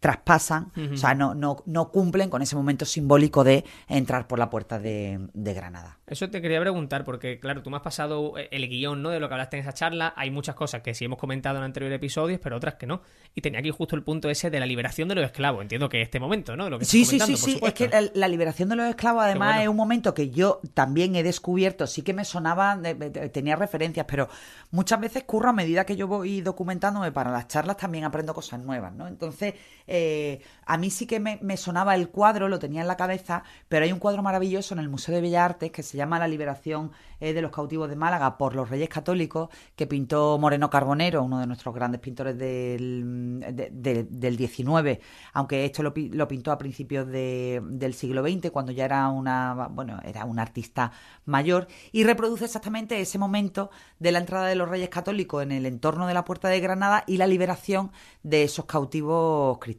traspasan, 0.00 0.72
o 0.92 0.96
sea, 0.96 1.14
no, 1.14 1.34
no, 1.34 1.62
no, 1.64 1.90
cumplen 1.90 2.28
con 2.28 2.42
ese 2.42 2.54
momento 2.54 2.84
simbólico 2.84 3.44
de 3.44 3.64
entrar 3.88 4.28
por 4.28 4.38
la 4.38 4.50
puerta 4.50 4.78
de, 4.78 5.28
Granada. 5.34 5.98
Eso 6.06 6.28
te 6.28 6.42
quería 6.42 6.60
preguntar, 6.60 7.04
porque 7.04 7.40
claro, 7.40 7.62
tú 7.62 7.70
me 7.70 7.76
has 7.76 7.82
pasado 7.82 8.34
el 8.36 8.68
guion 8.68 9.02
¿no? 9.02 9.10
de 9.10 9.20
lo 9.20 9.28
que 9.28 9.34
hablaste 9.34 9.56
en 9.56 9.62
esa 9.62 9.72
charla, 9.72 10.12
hay 10.16 10.30
muchas 10.30 10.54
cosas 10.54 10.82
que 10.82 10.94
sí 10.94 11.06
hemos 11.06 11.18
comentado 11.18 11.56
en 11.58 11.64
anteriores 11.64 11.96
episodios, 11.96 12.38
pero 12.42 12.56
otras 12.56 12.74
que 12.74 12.86
no. 12.86 13.00
Y 13.34 13.40
tenía 13.40 13.60
aquí 13.60 13.70
justo 13.70 13.96
el 13.96 14.02
punto 14.02 14.28
ese 14.28 14.50
de 14.50 14.60
la 14.60 14.66
liberación 14.66 15.08
de 15.08 15.14
los 15.14 15.24
esclavos, 15.24 15.62
entiendo 15.62 15.88
que 15.88 16.02
este 16.02 16.20
momento, 16.20 16.56
¿no? 16.56 16.68
lo 16.68 16.78
que 16.78 16.84
sí, 16.84 17.04
sí, 17.04 17.18
sí, 17.18 17.36
sí, 17.36 17.58
es 17.62 17.72
que 17.72 17.88
la, 18.14 18.28
liberación 18.28 18.68
de 18.68 18.76
los 18.76 18.88
esclavos 18.88 19.24
además 19.24 19.62
es 19.62 19.68
un 19.68 19.76
momento 19.76 20.12
que 20.12 20.30
yo 20.30 20.60
también 20.74 21.16
he 21.16 21.22
descubierto, 21.22 21.86
sí 21.86 22.02
que 22.02 22.12
me 22.12 22.24
sonaba, 22.24 22.78
tenía 23.32 23.56
referencias, 23.56 24.06
pero 24.08 24.28
muchas 24.70 25.00
veces 25.00 25.24
curro 25.24 25.50
a 25.50 25.52
medida 25.52 25.86
que 25.86 25.96
yo 25.96 26.06
voy 26.06 26.42
documentándome 26.42 27.12
para 27.12 27.30
las 27.30 27.48
charlas 27.48 27.76
también 27.78 28.04
aprendo 28.04 28.34
cosas 28.34 28.60
nuevas, 28.60 28.92
¿no? 28.92 29.08
Entonces, 29.08 29.54
eh, 29.86 29.95
a 30.66 30.78
mí 30.78 30.90
sí 30.90 31.06
que 31.06 31.20
me, 31.20 31.56
sonaba 31.56 31.94
el 31.94 32.08
cuadro, 32.08 32.48
lo 32.48 32.58
tenía 32.58 32.80
en 32.80 32.88
la 32.88 32.96
cabeza, 32.96 33.44
pero 33.68 33.84
hay 33.84 33.92
un 33.92 34.00
cuadro 34.00 34.22
maravilloso 34.22 34.74
en 34.74 34.80
el 34.80 34.88
Museo 34.88 35.14
de 35.14 35.20
Bellas 35.20 35.44
Artes 35.44 35.70
que 35.70 35.84
se 35.84 35.96
llama 35.96 36.18
La 36.18 36.26
liberación 36.26 36.90
eh, 37.20 37.32
de 37.32 37.40
los 37.40 37.52
cautivos 37.52 37.88
de 37.88 37.94
Málaga 37.94 38.36
por 38.36 38.56
los 38.56 38.68
Reyes 38.68 38.88
Católicos, 38.88 39.48
que 39.76 39.86
pintó 39.86 40.38
Moreno 40.38 40.68
Carbonero, 40.68 41.22
uno 41.22 41.38
de 41.38 41.46
nuestros 41.46 41.72
grandes 41.72 42.00
pintores 42.00 42.36
del, 42.36 43.44
del 43.70 44.36
19, 44.36 45.00
aunque 45.34 45.64
esto 45.64 45.84
lo, 45.84 45.94
pintó 45.94 46.50
a 46.50 46.58
principios 46.58 47.06
del 47.06 47.94
siglo 47.94 48.22
XX, 48.26 48.50
cuando 48.50 48.72
ya 48.72 48.86
era 48.86 49.08
una, 49.08 49.68
bueno, 49.70 50.00
era 50.04 50.24
un 50.24 50.40
artista 50.40 50.90
mayor, 51.26 51.68
y 51.92 52.02
reproduce 52.02 52.44
exactamente 52.44 53.00
ese 53.00 53.18
momento 53.18 53.70
de 54.00 54.10
la 54.10 54.18
entrada 54.18 54.46
de 54.46 54.56
los 54.56 54.68
Reyes 54.68 54.88
Católicos 54.88 55.44
en 55.44 55.52
el 55.52 55.64
entorno 55.64 56.08
de 56.08 56.14
la 56.14 56.24
Puerta 56.24 56.48
de 56.48 56.58
Granada 56.58 57.04
y 57.06 57.18
la 57.18 57.28
liberación 57.28 57.92
de 58.24 58.42
esos 58.42 58.64
cautivos 58.64 59.58
cristianos 59.58 59.75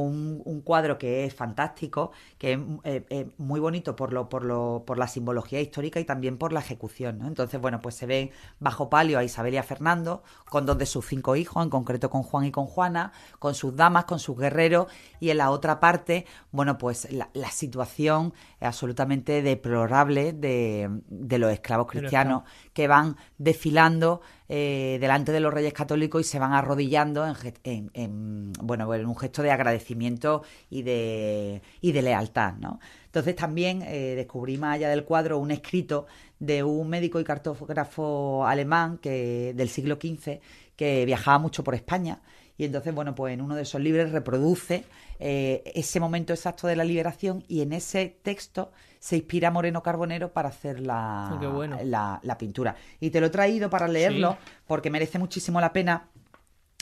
un, 0.00 0.62
cuadro 0.64 0.98
que 0.98 1.24
es 1.24 1.34
fantástico, 1.34 2.10
que 2.38 2.54
es 2.54 2.58
eh, 2.84 3.06
eh, 3.10 3.30
muy 3.38 3.60
bonito 3.60 3.94
por, 3.94 4.12
lo, 4.12 4.28
por, 4.28 4.44
lo, 4.44 4.82
por 4.86 4.98
la 4.98 5.06
simbología 5.06 5.60
histórica 5.60 6.00
y 6.00 6.04
también 6.04 6.36
por 6.36 6.52
la 6.52 6.60
ejecución. 6.60 7.22
Entonces, 7.24 7.60
bueno, 7.60 7.80
pues 7.80 7.94
se 7.94 8.06
ven 8.06 8.30
bajo 8.58 8.90
palio 8.90 9.18
a 9.18 9.24
Isabel 9.24 9.54
y 9.54 9.58
a 9.58 9.62
Fernando, 9.62 10.22
con 10.50 10.66
dos 10.66 10.78
de 10.78 10.86
sus 10.86 11.06
cinco 11.06 11.36
hijos, 11.36 11.62
en 11.62 11.70
concreto 11.70 12.10
con 12.10 12.22
Juan 12.22 12.46
y 12.46 12.50
con 12.50 12.66
Juana, 12.66 13.12
con 13.38 13.54
sus 13.54 13.76
damas, 13.76 14.04
con 14.06 14.18
sus 14.18 14.36
guerreros, 14.36 14.88
y 15.20 15.30
en 15.30 15.38
la 15.38 15.50
otra 15.50 15.80
parte, 15.80 16.26
bueno, 16.50 16.76
pues 16.78 17.08
la, 17.12 17.28
situación 17.54 18.34
absolutamente 18.60 19.42
deplorable 19.42 20.32
de, 20.32 20.90
de 21.08 21.38
los 21.38 21.52
esclavos 21.52 21.86
cristianos 21.86 22.42
que 22.72 22.88
van 22.88 23.16
desfilando 23.38 24.22
eh, 24.48 24.98
delante 25.00 25.32
de 25.32 25.40
los 25.40 25.52
reyes 25.52 25.72
católicos 25.72 26.20
y 26.20 26.24
se 26.24 26.38
van 26.38 26.52
arrodillando 26.52 27.24
en, 27.64 28.52
bueno, 28.60 28.92
en 28.94 29.06
un 29.06 29.16
gesto 29.16 29.42
de 29.42 29.50
agradecimiento 29.50 30.42
y 30.70 30.82
de, 30.82 31.62
y 31.80 31.92
de 31.92 32.02
lealtad, 32.02 32.54
¿no? 32.54 32.78
Entonces 33.06 33.36
también 33.36 33.82
eh, 33.82 34.14
descubrí 34.16 34.58
más 34.58 34.74
allá 34.74 34.88
del 34.88 35.04
cuadro 35.04 35.38
un 35.38 35.50
escrito 35.50 36.06
de 36.38 36.62
un 36.62 36.88
médico 36.88 37.20
y 37.20 37.24
cartógrafo 37.24 38.46
alemán 38.46 38.98
que, 38.98 39.54
del 39.54 39.68
siglo 39.68 39.96
XV 39.96 40.40
que 40.76 41.04
viajaba 41.06 41.38
mucho 41.38 41.62
por 41.64 41.74
España 41.74 42.20
y 42.56 42.64
entonces, 42.64 42.94
bueno, 42.94 43.14
pues 43.14 43.34
en 43.34 43.40
uno 43.40 43.56
de 43.56 43.62
esos 43.62 43.80
libros 43.80 44.12
reproduce 44.12 44.84
eh, 45.18 45.62
ese 45.74 45.98
momento 45.98 46.32
exacto 46.32 46.66
de 46.66 46.76
la 46.76 46.84
liberación 46.84 47.44
y 47.48 47.62
en 47.62 47.72
ese 47.72 48.16
texto 48.22 48.70
se 49.04 49.16
inspira 49.16 49.50
Moreno 49.50 49.82
Carbonero 49.82 50.32
para 50.32 50.48
hacer 50.48 50.80
la, 50.80 51.38
la, 52.22 52.38
pintura. 52.38 52.74
Y 53.00 53.10
te 53.10 53.20
lo 53.20 53.26
he 53.26 53.30
traído 53.30 53.68
para 53.68 53.86
leerlo 53.86 54.38
porque 54.66 54.88
merece 54.88 55.18
muchísimo 55.18 55.60
la 55.60 55.74
pena 55.74 56.08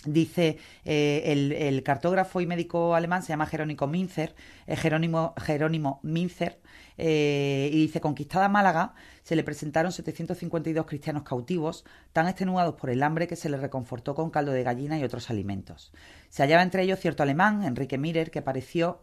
Dice 0.05 0.59
eh, 0.85 1.23
el, 1.27 1.83
cartógrafo 1.85 2.41
y 2.41 2.47
médico 2.47 2.97
alemán, 2.97 3.23
se 3.23 3.29
llama 3.29 3.47
Jerónimo 3.47 3.87
Minzer, 3.87 4.35
eh, 4.67 4.75
Jerónimo, 4.77 6.01
Minzer, 6.03 6.61
eh, 6.99 7.71
y 7.73 7.83
dice, 7.83 8.01
conquistada 8.01 8.49
Málaga, 8.49 8.95
se 9.23 9.37
le 9.37 9.45
presentaron 9.45 9.93
752 9.93 10.87
cristianos 10.87 11.23
cautivos, 11.23 11.85
tan 12.13 12.27
extenuados 12.27 12.75
por 12.75 12.91
el 12.91 13.01
hambre 13.05 13.29
que 13.29 13.37
se 13.37 13.49
les 13.49 13.61
reconfortó 13.61 14.17
con 14.17 14.31
caldo 14.31 14.51
de 14.51 14.65
gallina 14.65 14.99
y 14.99 15.05
otros 15.05 15.31
alimentos. 15.31 15.93
Se 16.31 16.43
hallaba 16.43 16.63
entre 16.63 16.83
ellos 16.83 16.99
cierto 16.99 17.23
alemán, 17.23 17.63
Enrique 17.63 17.97
Mirer, 17.97 18.33
que, 18.33 18.43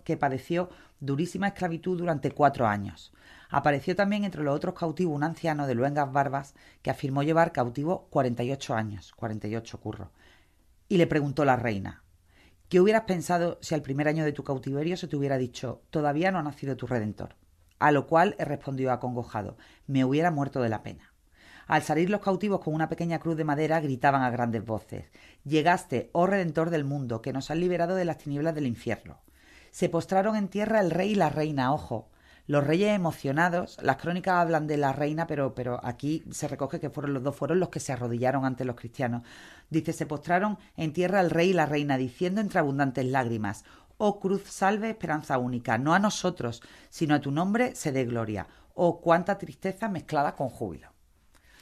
que 0.03 0.17
padeció 0.17 0.69
durísima 0.99 1.47
esclavitud 1.47 1.97
durante 1.97 2.31
cuatro 2.31 2.67
años. 2.67 3.13
Apareció 3.49 3.95
también 3.95 4.25
entre 4.25 4.43
los 4.43 4.53
otros 4.53 4.75
cautivos 4.75 5.15
un 5.15 5.23
anciano 5.23 5.65
de 5.65 5.75
luengas 5.75 6.11
barbas 6.11 6.55
que 6.81 6.91
afirmó 6.91 7.23
llevar 7.23 7.53
cautivo 7.53 8.07
48 8.09 8.75
años, 8.75 9.13
48 9.15 9.79
curros 9.79 10.09
y 10.89 10.97
le 10.97 11.07
preguntó 11.07 11.45
la 11.45 11.55
reina, 11.55 12.03
¿qué 12.67 12.81
hubieras 12.81 13.03
pensado 13.03 13.59
si 13.61 13.73
al 13.73 13.81
primer 13.81 14.09
año 14.09 14.25
de 14.25 14.33
tu 14.33 14.43
cautiverio 14.43 14.97
se 14.97 15.07
te 15.07 15.15
hubiera 15.15 15.37
dicho, 15.37 15.83
todavía 15.89 16.31
no 16.31 16.39
ha 16.39 16.43
nacido 16.43 16.75
tu 16.75 16.85
redentor? 16.85 17.35
a 17.79 17.91
lo 17.91 18.07
cual 18.07 18.35
respondió 18.37 18.91
acongojado, 18.91 19.57
me 19.87 20.05
hubiera 20.05 20.31
muerto 20.31 20.61
de 20.61 20.69
la 20.69 20.83
pena. 20.83 21.13
Al 21.67 21.81
salir 21.81 22.09
los 22.09 22.21
cautivos 22.21 22.61
con 22.61 22.73
una 22.73 22.89
pequeña 22.89 23.19
cruz 23.19 23.37
de 23.37 23.43
madera 23.43 23.79
gritaban 23.79 24.23
a 24.23 24.31
grandes 24.31 24.65
voces 24.65 25.05
Llegaste, 25.43 26.09
oh 26.13 26.27
Redentor 26.27 26.71
del 26.71 26.83
mundo, 26.83 27.21
que 27.21 27.31
nos 27.31 27.51
has 27.51 27.57
liberado 27.57 27.95
de 27.95 28.05
las 28.05 28.17
tinieblas 28.17 28.55
del 28.55 28.67
infierno. 28.67 29.21
Se 29.71 29.87
postraron 29.87 30.35
en 30.35 30.49
tierra 30.49 30.79
el 30.79 30.91
rey 30.91 31.11
y 31.11 31.15
la 31.15 31.29
reina, 31.29 31.71
ojo. 31.73 32.09
Los 32.49 32.65
reyes 32.65 32.95
emocionados, 32.95 33.77
las 33.79 33.97
crónicas 33.97 34.33
hablan 34.37 34.65
de 34.65 34.77
la 34.77 34.91
reina, 34.91 35.27
pero, 35.27 35.53
pero 35.53 35.79
aquí 35.83 36.23
se 36.31 36.47
recoge 36.47 36.79
que 36.79 36.89
fueron 36.89 37.13
los 37.13 37.21
dos, 37.21 37.35
fueron 37.35 37.59
los 37.59 37.69
que 37.69 37.79
se 37.79 37.93
arrodillaron 37.93 38.43
ante 38.43 38.65
los 38.65 38.75
cristianos. 38.75 39.21
Dice, 39.69 39.93
se 39.93 40.07
postraron 40.07 40.57
en 40.75 40.91
tierra 40.91 41.21
el 41.21 41.29
rey 41.29 41.51
y 41.51 41.53
la 41.53 41.67
reina, 41.67 41.95
diciendo 41.95 42.41
entre 42.41 42.57
abundantes 42.57 43.05
lágrimas, 43.05 43.65
Oh 43.97 44.19
cruz 44.19 44.45
salve, 44.45 44.89
esperanza 44.89 45.37
única, 45.37 45.77
no 45.77 45.93
a 45.93 45.99
nosotros, 45.99 46.63
sino 46.89 47.13
a 47.13 47.21
tu 47.21 47.29
nombre 47.29 47.75
se 47.75 47.91
dé 47.91 48.05
gloria. 48.05 48.47
Oh 48.73 48.99
cuánta 48.99 49.37
tristeza 49.37 49.87
mezclada 49.87 50.35
con 50.35 50.49
júbilo. 50.49 50.89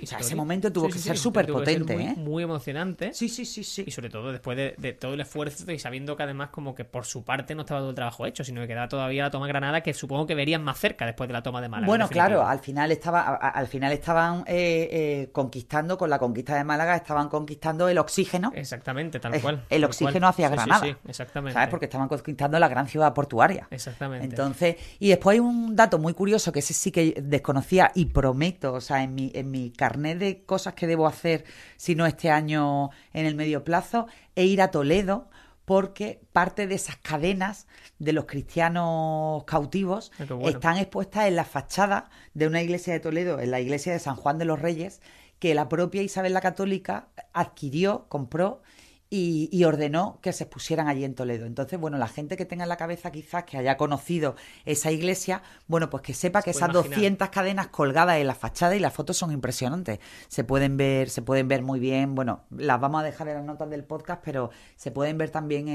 O 0.02 0.06
sea, 0.06 0.20
ese 0.20 0.36
momento 0.36 0.72
tuvo 0.72 0.90
que 0.90 1.00
ser 1.00 1.18
súper 1.18 1.48
potente, 1.48 1.96
muy, 1.96 2.04
¿eh? 2.04 2.16
Muy 2.18 2.44
emocionante. 2.44 3.14
Sí, 3.14 3.30
sí, 3.30 3.46
sí, 3.46 3.64
sí. 3.64 3.84
Y 3.88 3.92
sobre 3.92 4.10
todo 4.10 4.32
después 4.32 4.58
de, 4.58 4.94
todo 4.94 5.14
el 5.14 5.22
esfuerzo 5.22 5.72
y 5.72 5.80
sabiendo 5.80 6.16
que 6.16 6.24
además 6.24 6.50
como 6.50 6.76
que 6.76 6.86
por 6.86 7.06
su 7.06 7.24
parte 7.24 7.56
no 7.56 7.62
estaba 7.62 7.80
todo 7.80 7.90
el 7.90 7.96
trabajo 7.96 8.26
hecho, 8.26 8.44
sino 8.44 8.62
que 8.62 8.68
quedaba 8.68 8.88
todavía 8.88 9.24
la 9.24 9.32
toma 9.32 9.48
de 9.48 9.54
Granada, 9.54 9.82
que 9.82 9.94
supongo 9.94 10.28
que 10.28 10.36
verían 10.36 10.64
más 10.64 10.80
cerca 10.80 11.06
después 11.06 11.28
de 11.28 11.34
la 11.34 11.44
toma 11.44 11.62
de 11.62 11.70
Málaga. 11.70 11.88
Bueno, 11.88 12.08
claro, 12.10 12.46
al 12.46 12.60
final 12.60 12.92
estaba, 12.92 13.36
al 13.36 13.68
final 13.68 13.92
estaban 13.92 14.44
eh, 14.48 14.90
eh, 14.92 15.30
conquistando, 15.32 15.98
con 15.98 16.10
la 16.10 16.20
conquista 16.20 16.56
de 16.56 16.64
Málaga, 16.64 16.96
estaban 16.96 17.30
conquistando 17.30 17.90
el 17.90 17.98
oxígeno. 17.98 18.52
Exactamente, 18.56 19.20
tal 19.20 19.40
cual. 19.42 19.66
El 19.70 19.84
oxígeno 19.84 20.28
hacia 20.28 20.50
Granada. 20.50 20.86
Sí, 20.86 20.92
sí, 20.92 20.98
exactamente. 21.08 21.54
¿Sabes? 21.54 21.70
Porque 21.70 21.86
estaban 21.86 22.08
conquistando 22.08 22.60
la 22.60 22.68
gran 22.68 22.88
ciudad 22.88 23.14
portuaria. 23.14 23.68
Exactamente. 23.72 24.26
Entonces, 24.26 24.76
y 25.00 25.10
después 25.10 25.36
hay 25.36 25.40
un 25.40 25.76
dato 25.76 25.98
muy 25.98 26.14
curioso 26.14 26.52
que 26.52 26.60
ese 26.60 26.74
sí 26.74 26.92
que 26.92 27.16
desconocía 27.22 27.92
y 27.96 28.06
prometo, 28.06 28.74
o 28.74 28.82
sea, 28.82 29.04
en 29.04 29.16
mi, 29.16 29.32
en 29.34 29.52
mi 29.52 29.72
carnet 29.88 30.18
de 30.18 30.44
cosas 30.44 30.74
que 30.74 30.86
debo 30.86 31.08
hacer, 31.08 31.46
si 31.78 31.96
no 31.96 32.06
este 32.06 32.30
año 32.30 32.90
en 33.14 33.26
el 33.26 33.36
medio 33.36 33.64
plazo, 33.64 34.08
e 34.36 34.44
ir 34.44 34.62
a 34.62 34.70
Toledo 34.70 35.30
porque 35.64 36.22
parte 36.34 36.68
de 36.68 36.76
esas 36.76 36.98
cadenas 36.98 37.68
de 38.00 38.14
los 38.14 38.26
cristianos 38.26 39.44
cautivos 39.46 40.12
están 40.46 40.78
expuestas 40.78 41.28
en 41.28 41.36
la 41.36 41.46
fachada 41.46 42.10
de 42.34 42.48
una 42.48 42.62
iglesia 42.62 42.94
de 42.94 43.00
Toledo, 43.00 43.40
en 43.40 43.52
la 43.52 43.60
iglesia 43.62 43.94
de 43.94 44.00
San 44.00 44.16
Juan 44.16 44.38
de 44.38 44.46
los 44.46 44.62
Reyes, 44.62 45.02
que 45.40 45.54
la 45.56 45.70
propia 45.70 46.02
Isabel 46.02 46.34
la 46.34 46.42
Católica 46.42 47.08
adquirió, 47.34 48.08
compró 48.10 48.62
y, 49.10 49.64
ordenó 49.64 50.20
que 50.22 50.34
se 50.34 50.46
pusieran 50.46 50.90
allí 50.90 51.06
en 51.06 51.16
Toledo. 51.16 51.46
Entonces, 51.46 51.80
bueno, 51.80 51.98
la 51.98 52.10
gente 52.10 52.36
que 52.36 52.46
tenga 52.46 52.64
en 52.64 52.70
la 52.70 52.76
cabeza 52.76 53.10
quizás 53.12 53.46
que 53.46 53.58
haya 53.58 53.78
conocido 53.78 54.36
esa 54.66 54.92
iglesia, 54.92 55.44
bueno, 55.68 55.90
pues 55.90 56.04
que 56.04 56.14
sepa 56.14 56.42
que 56.42 56.52
esas 56.52 56.74
200 56.74 57.30
cadenas 57.30 57.68
colgadas 57.68 58.18
en 58.18 58.28
la 58.28 58.36
fachada 58.36 58.76
y 58.76 58.80
las 58.80 58.94
fotos 58.94 59.16
son 59.16 59.32
impresionantes. 59.32 60.00
Se 60.28 60.44
pueden 60.44 60.76
ver, 60.76 61.10
se 61.10 61.22
pueden 61.22 61.48
ver 61.48 61.64
muy 61.64 61.80
bien, 61.80 62.16
bueno, 62.16 62.44
las 62.50 62.82
vamos 62.82 63.02
a 63.02 63.04
dejar 63.06 63.30
en 63.30 63.36
las 63.36 63.46
notas 63.46 63.70
del 63.70 63.86
podcast, 63.86 64.22
pero 64.26 64.50
se 64.76 64.92
pueden 64.92 65.18
ver 65.18 65.30
también 65.30 65.70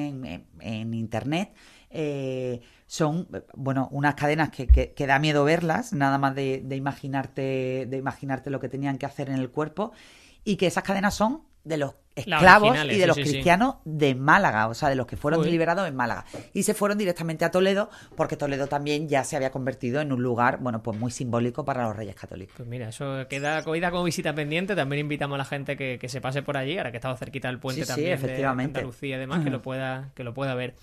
en, 0.61 0.95
internet. 0.95 1.55
Eh, 1.89 2.61
son, 2.87 3.29
bueno, 3.55 3.89
unas 3.93 4.15
cadenas 4.15 4.51
que, 4.51 4.67
que, 4.67 5.07
da 5.07 5.19
miedo 5.19 5.45
verlas, 5.45 5.95
nada 5.95 6.19
más 6.19 6.35
de, 6.35 6.61
de, 6.63 6.77
imaginarte, 6.77 7.87
de 7.89 7.97
imaginarte 7.97 8.51
lo 8.51 8.61
que 8.61 8.69
tenían 8.69 8.99
que 8.99 9.07
hacer 9.07 9.31
en 9.31 9.37
el 9.37 9.51
cuerpo, 9.51 9.93
y 10.45 10.57
que 10.57 10.67
esas 10.67 10.85
cadenas 10.85 11.15
son 11.15 11.43
de 11.65 11.77
los 11.77 11.95
esclavos 12.15 12.77
y 12.91 12.99
de 12.99 13.07
los 13.07 13.17
cristianos 13.17 13.77
de 13.85 14.15
Málaga, 14.15 14.69
o 14.69 14.75
sea, 14.75 14.89
de 14.89 14.97
los 14.97 15.07
que 15.07 15.17
fueron 15.17 15.43
liberados 15.49 15.89
en 15.89 15.97
Málaga. 15.97 16.25
Y 16.53 16.65
se 16.65 16.75
fueron 16.75 16.99
directamente 16.99 17.45
a 17.45 17.51
Toledo, 17.51 17.91
porque 18.17 18.37
Toledo 18.37 18.67
también 18.67 19.09
ya 19.09 19.25
se 19.25 19.37
había 19.37 19.51
convertido 19.51 20.01
en 20.01 20.13
un 20.13 20.23
lugar, 20.23 20.59
bueno, 20.61 20.83
pues 20.83 20.99
muy 20.99 21.11
simbólico 21.11 21.65
para 21.65 21.85
los 21.85 21.97
reyes 21.97 22.15
católicos. 22.15 22.55
Pues 22.57 22.69
mira, 22.69 22.89
eso 22.89 23.27
queda 23.29 23.63
cogida 23.63 23.91
como 23.91 24.05
visita 24.05 24.35
pendiente. 24.35 24.77
También 24.77 25.01
invitamos 25.01 25.37
a 25.37 25.39
la 25.39 25.45
gente 25.45 25.77
que, 25.77 26.09
se 26.09 26.21
pase 26.21 26.43
por 26.43 26.57
allí, 26.57 26.77
ahora 26.77 26.91
que 26.91 26.99
estamos 26.99 27.19
cerquita 27.19 27.49
del 27.49 27.59
puente 27.59 27.87
también 27.87 28.13
efectivamente. 28.13 28.75
de 28.75 28.79
Andalucía 28.81 29.17
y 29.17 29.21
demás, 29.21 29.45
que 29.45 29.51
lo 29.51 29.63
pueda, 29.63 30.11
que 30.15 30.25
lo 30.25 30.35
pueda 30.35 30.55
ver. 30.55 30.75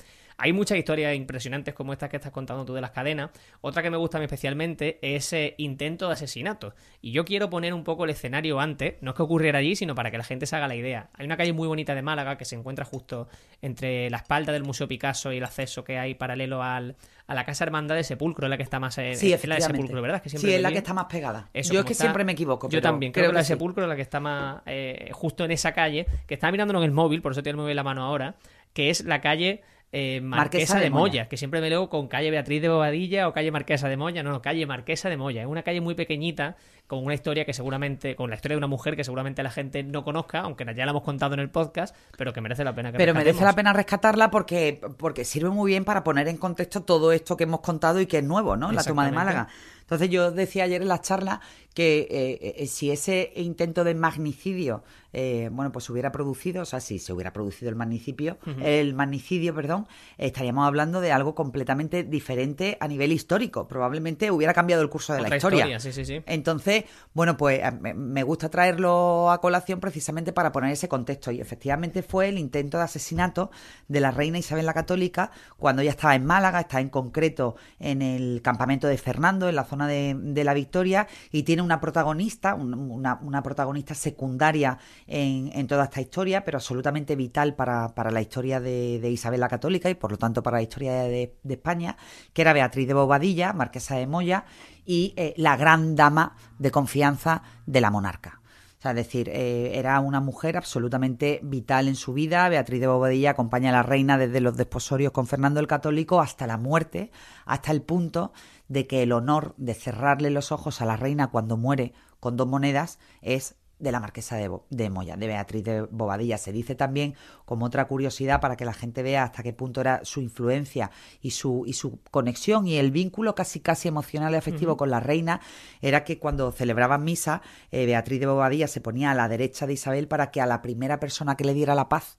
Hay 0.42 0.54
muchas 0.54 0.78
historias 0.78 1.16
impresionantes 1.16 1.74
como 1.74 1.92
estas 1.92 2.10
que 2.10 2.16
estás 2.16 2.32
contando 2.32 2.64
tú 2.66 2.74
de 2.74 2.82
las 2.82 2.92
cadenas. 2.92 3.30
Otra 3.60 3.84
que 3.84 3.90
me 3.90 3.98
gusta 3.98 4.18
a 4.18 4.20
mí 4.20 4.26
especialmente 4.26 4.98
es 5.02 5.26
ese 5.26 5.56
intento 5.58 6.08
de 6.08 6.14
asesinato. 6.14 6.74
Y 7.02 7.12
yo 7.12 7.26
quiero 7.26 7.50
poner 7.50 7.74
un 7.74 7.84
poco 7.84 8.06
el 8.06 8.12
escenario 8.12 8.60
antes, 8.60 8.96
no 9.02 9.12
es 9.12 9.18
que 9.18 9.24
ocurriera 9.24 9.60
allí, 9.60 9.76
sino 9.76 9.96
para 9.96 10.12
que 10.12 10.18
la 10.18 10.24
gente 10.24 10.46
se 10.46 10.56
haga 10.56 10.68
la 10.68 10.76
idea. 10.76 11.10
Hay 11.14 11.26
una 11.26 11.36
calle 11.36 11.52
muy 11.52 11.68
bonita 11.68 11.94
de 11.94 12.02
Málaga 12.02 12.38
que 12.38 12.46
se 12.46 12.56
encuentra 12.56 12.86
justo 12.86 13.28
entre 13.62 14.10
la 14.10 14.18
espalda 14.18 14.54
del 14.54 14.64
Museo 14.64 14.88
Picasso 14.88 15.34
y 15.34 15.38
el 15.38 15.44
acceso 15.44 15.84
que 15.84 16.00
hay 16.00 16.16
paralelo 16.16 16.64
al, 16.64 16.96
a 17.28 17.36
la 17.36 17.46
Casa 17.46 17.66
Hermandad 17.66 17.96
de 17.96 18.04
Sepulcro, 18.04 18.48
la 18.48 18.58
que 18.58 18.64
está 18.64 18.80
más. 18.80 18.98
Eh, 18.98 19.16
sí, 19.16 19.34
es 19.34 19.46
la 19.46 19.56
de 19.56 19.62
Sepulcro, 19.62 20.02
¿verdad? 20.02 20.22
Que 20.22 20.30
sí, 20.30 20.54
es 20.54 20.62
la 20.62 20.72
que 20.72 20.78
está 20.78 20.94
más 20.94 21.06
pegada. 21.06 21.50
yo 21.54 21.82
es 21.82 21.86
que 21.86 21.94
siempre 21.94 22.24
me 22.24 22.32
equivoco. 22.32 22.70
Yo 22.70 22.82
también, 22.82 23.12
creo, 23.12 23.28
que, 23.28 23.34
la 23.34 23.40
de 23.40 23.46
Sepulcro 23.46 23.84
es 23.84 23.90
la 23.90 23.96
que 23.96 24.02
está 24.02 24.20
más. 24.20 24.62
Eh, 24.66 25.10
justo 25.12 25.44
en 25.44 25.52
esa 25.52 25.74
calle, 25.74 26.06
que 26.26 26.36
estaba 26.36 26.52
mirándolo 26.52 26.80
en 26.80 26.86
el 26.86 26.92
móvil, 26.92 27.22
por 27.22 27.34
eso 27.34 27.44
tiene 27.44 27.56
el 27.56 27.58
móvil 27.58 27.72
en 27.72 27.76
la 27.76 27.84
mano 27.84 28.04
ahora, 28.04 28.36
que 28.74 28.90
es 28.90 29.04
la 29.04 29.22
calle 29.22 29.62
eh, 29.92 30.22
Marquesa, 30.22 30.80
de, 30.80 30.90
Moya, 30.92 31.28
que 31.28 31.36
siempre 31.36 31.62
me 31.62 31.70
leo 31.70 31.90
con 31.90 32.08
calle 32.08 32.30
Beatriz 32.30 32.62
de 32.62 32.70
Bobadilla 32.70 33.28
o 33.28 33.34
calle 33.34 33.52
Marquesa 33.52 33.90
de 33.90 33.98
Moya, 33.98 34.22
no, 34.22 34.32
no, 34.32 34.42
calle 34.42 34.66
Marquesa 34.68 35.10
de 35.10 35.18
Moya, 35.18 35.42
es 35.42 35.48
una 35.48 35.64
calle 35.64 35.82
muy 35.82 35.96
pequeñita 35.96 36.58
con 36.86 37.04
una 37.04 37.14
historia 37.14 37.46
que 37.46 37.54
seguramente, 37.54 38.16
con 38.16 38.30
la 38.30 38.36
historia 38.36 38.56
de 38.56 38.60
una 38.60 38.68
mujer 38.68 38.96
que 38.96 39.04
seguramente 39.04 39.42
la 39.42 39.52
gente 39.52 39.84
no 39.84 40.04
conozca, 40.04 40.42
aunque 40.42 40.66
ya 40.76 40.86
la 40.86 40.92
hemos 40.92 41.04
contado 41.04 41.34
en 41.34 41.40
el 41.40 41.50
podcast, 41.50 41.96
pero 42.18 42.34
que 42.34 42.42
merece 42.42 42.64
la 42.64 42.74
pena 42.74 42.92
que 42.92 42.98
Pero 42.98 43.14
merece 43.14 43.44
la 43.44 43.54
pena 43.54 43.74
rescatarla 43.74 44.30
porque, 44.32 44.82
porque 44.98 45.26
sirve 45.26 45.50
muy 45.50 45.72
bien 45.72 45.86
para 45.86 46.04
poner 46.04 46.28
en 46.28 46.38
contexto 46.38 46.82
todo 46.82 47.12
esto 47.12 47.38
que 47.38 47.44
hemos 47.46 47.62
contado 47.62 48.00
y 48.02 48.06
que 48.06 48.20
es 48.20 48.24
nuevo, 48.24 48.56
¿no? 48.56 48.72
La 48.72 48.84
toma 48.84 49.06
de 49.06 49.12
Málaga. 49.12 49.48
Entonces 49.90 50.10
yo 50.10 50.32
decía 50.32 50.66
ayer 50.66 50.84
en 50.84 50.88
la 50.88 51.02
charla 51.02 51.42
que 51.74 52.08
eh, 52.12 52.56
eh, 52.58 52.68
si 52.68 52.92
ese 52.92 53.32
intento 53.36 53.84
de 53.84 53.96
magnicidio, 53.96 54.84
eh, 55.14 55.50
bueno, 55.52 55.72
pues 55.72 55.86
se 55.86 55.92
hubiera 55.92 56.12
producido, 56.12 56.64
o 56.64 56.66
sea, 56.66 56.80
si 56.80 57.00
se 57.00 57.14
hubiera 57.14 57.32
producido 57.32 57.70
el 57.70 57.76
magnicidio, 57.76 58.38
el 58.62 58.94
magnicidio, 58.94 59.56
perdón, 59.56 59.88
estaríamos 60.18 60.68
hablando 60.68 61.00
de 61.00 61.12
algo 61.12 61.34
completamente 61.36 62.04
diferente 62.04 62.78
a 62.80 62.88
nivel 62.88 63.12
histórico. 63.12 63.68
Probablemente 63.68 64.30
hubiera 64.30 64.54
cambiado 64.54 64.82
el 64.82 64.90
curso 64.90 65.14
de 65.14 65.22
la 65.22 65.36
historia. 65.36 65.80
Sí, 65.80 65.92
sí, 65.92 66.06
sí. 66.06 66.22
Entonces, 66.26 66.84
bueno, 67.14 67.38
pues 67.38 67.62
me 67.96 68.24
gusta 68.24 68.50
traerlo 68.50 69.32
a 69.32 69.42
colación 69.42 69.80
precisamente 69.80 70.34
para 70.34 70.52
poner 70.52 70.72
ese 70.72 70.88
contexto. 70.88 71.32
Y 71.32 71.40
efectivamente 71.42 72.04
fue 72.04 72.30
el 72.30 72.38
intento 72.38 72.78
de 72.78 72.84
asesinato 72.84 73.52
de 73.88 74.02
la 74.02 74.12
reina 74.12 74.38
Isabel 74.38 74.66
la 74.66 74.74
Católica 74.74 75.32
cuando 75.58 75.82
ella 75.82 75.92
estaba 75.92 76.16
en 76.16 76.26
Málaga, 76.26 76.60
está 76.60 76.82
en 76.82 76.90
concreto 76.90 77.56
en 77.80 78.02
el 78.02 78.42
campamento 78.44 78.88
de 78.88 78.98
Fernando, 78.98 79.48
en 79.48 79.56
la 79.56 79.64
zona 79.64 79.79
de, 79.88 80.44
la 80.44 80.54
victoria 80.54 81.08
y 81.32 81.44
tiene 81.44 81.62
una 81.62 81.80
protagonista, 81.80 82.56
una, 82.56 83.44
protagonista 83.44 83.94
secundaria 83.94 84.78
en, 85.08 85.68
toda 85.68 85.86
esta 85.86 86.02
historia, 86.02 86.44
pero 86.44 86.58
absolutamente 86.58 87.16
vital 87.16 87.56
para, 87.56 88.12
la 88.12 88.22
historia 88.22 88.60
de, 88.60 89.10
Isabel 89.10 89.40
la 89.40 89.50
Católica 89.50 89.90
y 89.90 89.96
por 89.96 90.12
lo 90.12 90.18
tanto 90.18 90.44
para 90.44 90.58
la 90.58 90.64
historia 90.64 91.04
de, 91.04 91.36
España, 91.48 91.98
que 92.34 92.42
era 92.42 92.54
Beatriz 92.54 92.88
de 92.88 92.94
Bobadilla, 92.94 93.54
marquesa 93.54 93.96
de 93.96 94.08
Moya, 94.08 94.46
y 94.86 95.14
eh, 95.18 95.34
la 95.38 95.56
gran 95.58 95.96
dama 95.96 96.36
de 96.58 96.72
confianza 96.72 97.44
de 97.66 97.82
la 97.82 97.92
monarca. 97.92 98.39
O 98.80 98.82
sea, 98.82 98.92
es 98.92 98.98
decir, 98.98 99.28
eh, 99.28 99.78
era 99.78 100.00
una 100.00 100.22
mujer 100.22 100.56
absolutamente 100.56 101.42
vital 101.44 101.90
en 101.90 101.96
su 101.96 102.14
vida. 102.14 102.48
Beatriz 102.48 102.80
de 102.80 102.88
Bobadilla 102.88 103.32
acompaña 103.32 103.72
a 103.72 103.74
la 103.74 103.84
reina 103.84 104.18
desde 104.18 104.40
los 104.40 104.56
desposorios 104.56 105.12
con 105.12 105.28
Fernando 105.28 105.60
el 105.60 105.68
Católico 105.68 106.22
hasta 106.22 106.48
la 106.48 106.56
muerte, 106.56 107.12
hasta 107.46 107.74
el 107.74 107.82
punto 107.82 108.32
de 108.70 108.88
que 108.88 109.04
el 109.04 109.12
honor 109.12 109.54
de 109.58 109.74
cerrarle 109.74 110.30
los 110.30 110.54
ojos 110.54 110.80
a 110.80 110.86
la 110.86 110.96
reina 110.96 111.28
cuando 111.28 111.58
muere 111.58 111.92
con 112.22 112.38
dos 112.38 112.48
monedas 112.48 113.00
es 113.22 113.56
de 113.80 113.92
la 113.92 114.00
marquesa 114.00 114.36
de, 114.36 114.90
Moya, 114.90 115.18
de 115.18 115.28
Beatriz 115.28 115.64
de 115.64 115.82
Bobadilla. 115.84 116.38
Se 116.38 116.52
dice 116.52 116.76
también, 116.76 117.16
como 117.46 117.66
otra 117.66 117.88
curiosidad, 117.88 118.42
para 118.42 118.56
que 118.56 118.66
la 118.66 118.74
gente 118.74 119.04
vea 119.04 119.24
hasta 119.24 119.44
qué 119.44 119.54
punto 119.54 119.82
era 119.82 120.02
su 120.04 120.22
influencia 120.22 120.92
y 121.22 121.32
su, 121.32 121.64
y 121.66 121.74
su 121.74 122.00
conexión 122.12 122.68
y 122.68 122.78
el 122.78 122.92
vínculo 122.92 123.36
casi 123.36 123.60
casi 123.60 123.88
emocional 123.88 124.34
y 124.34 124.38
afectivo 124.38 124.78
con 124.78 124.90
la 124.90 125.00
reina, 125.00 125.42
era 125.82 126.04
que 126.04 126.20
cuando 126.20 126.52
celebraban 126.52 127.04
misa, 127.04 127.42
eh, 127.72 127.86
Beatriz 127.86 128.20
de 128.20 128.28
Bobadilla 128.28 128.68
se 128.68 128.82
ponía 128.82 129.12
a 129.12 129.16
la 129.16 129.28
derecha 129.28 129.66
de 129.66 129.74
Isabel 129.74 130.08
para 130.08 130.32
que 130.32 130.42
a 130.42 130.46
la 130.46 130.62
primera 130.62 131.00
persona 131.00 131.36
que 131.36 131.46
le 131.46 131.54
diera 131.54 131.74
la 131.74 131.90
paz 131.90 132.19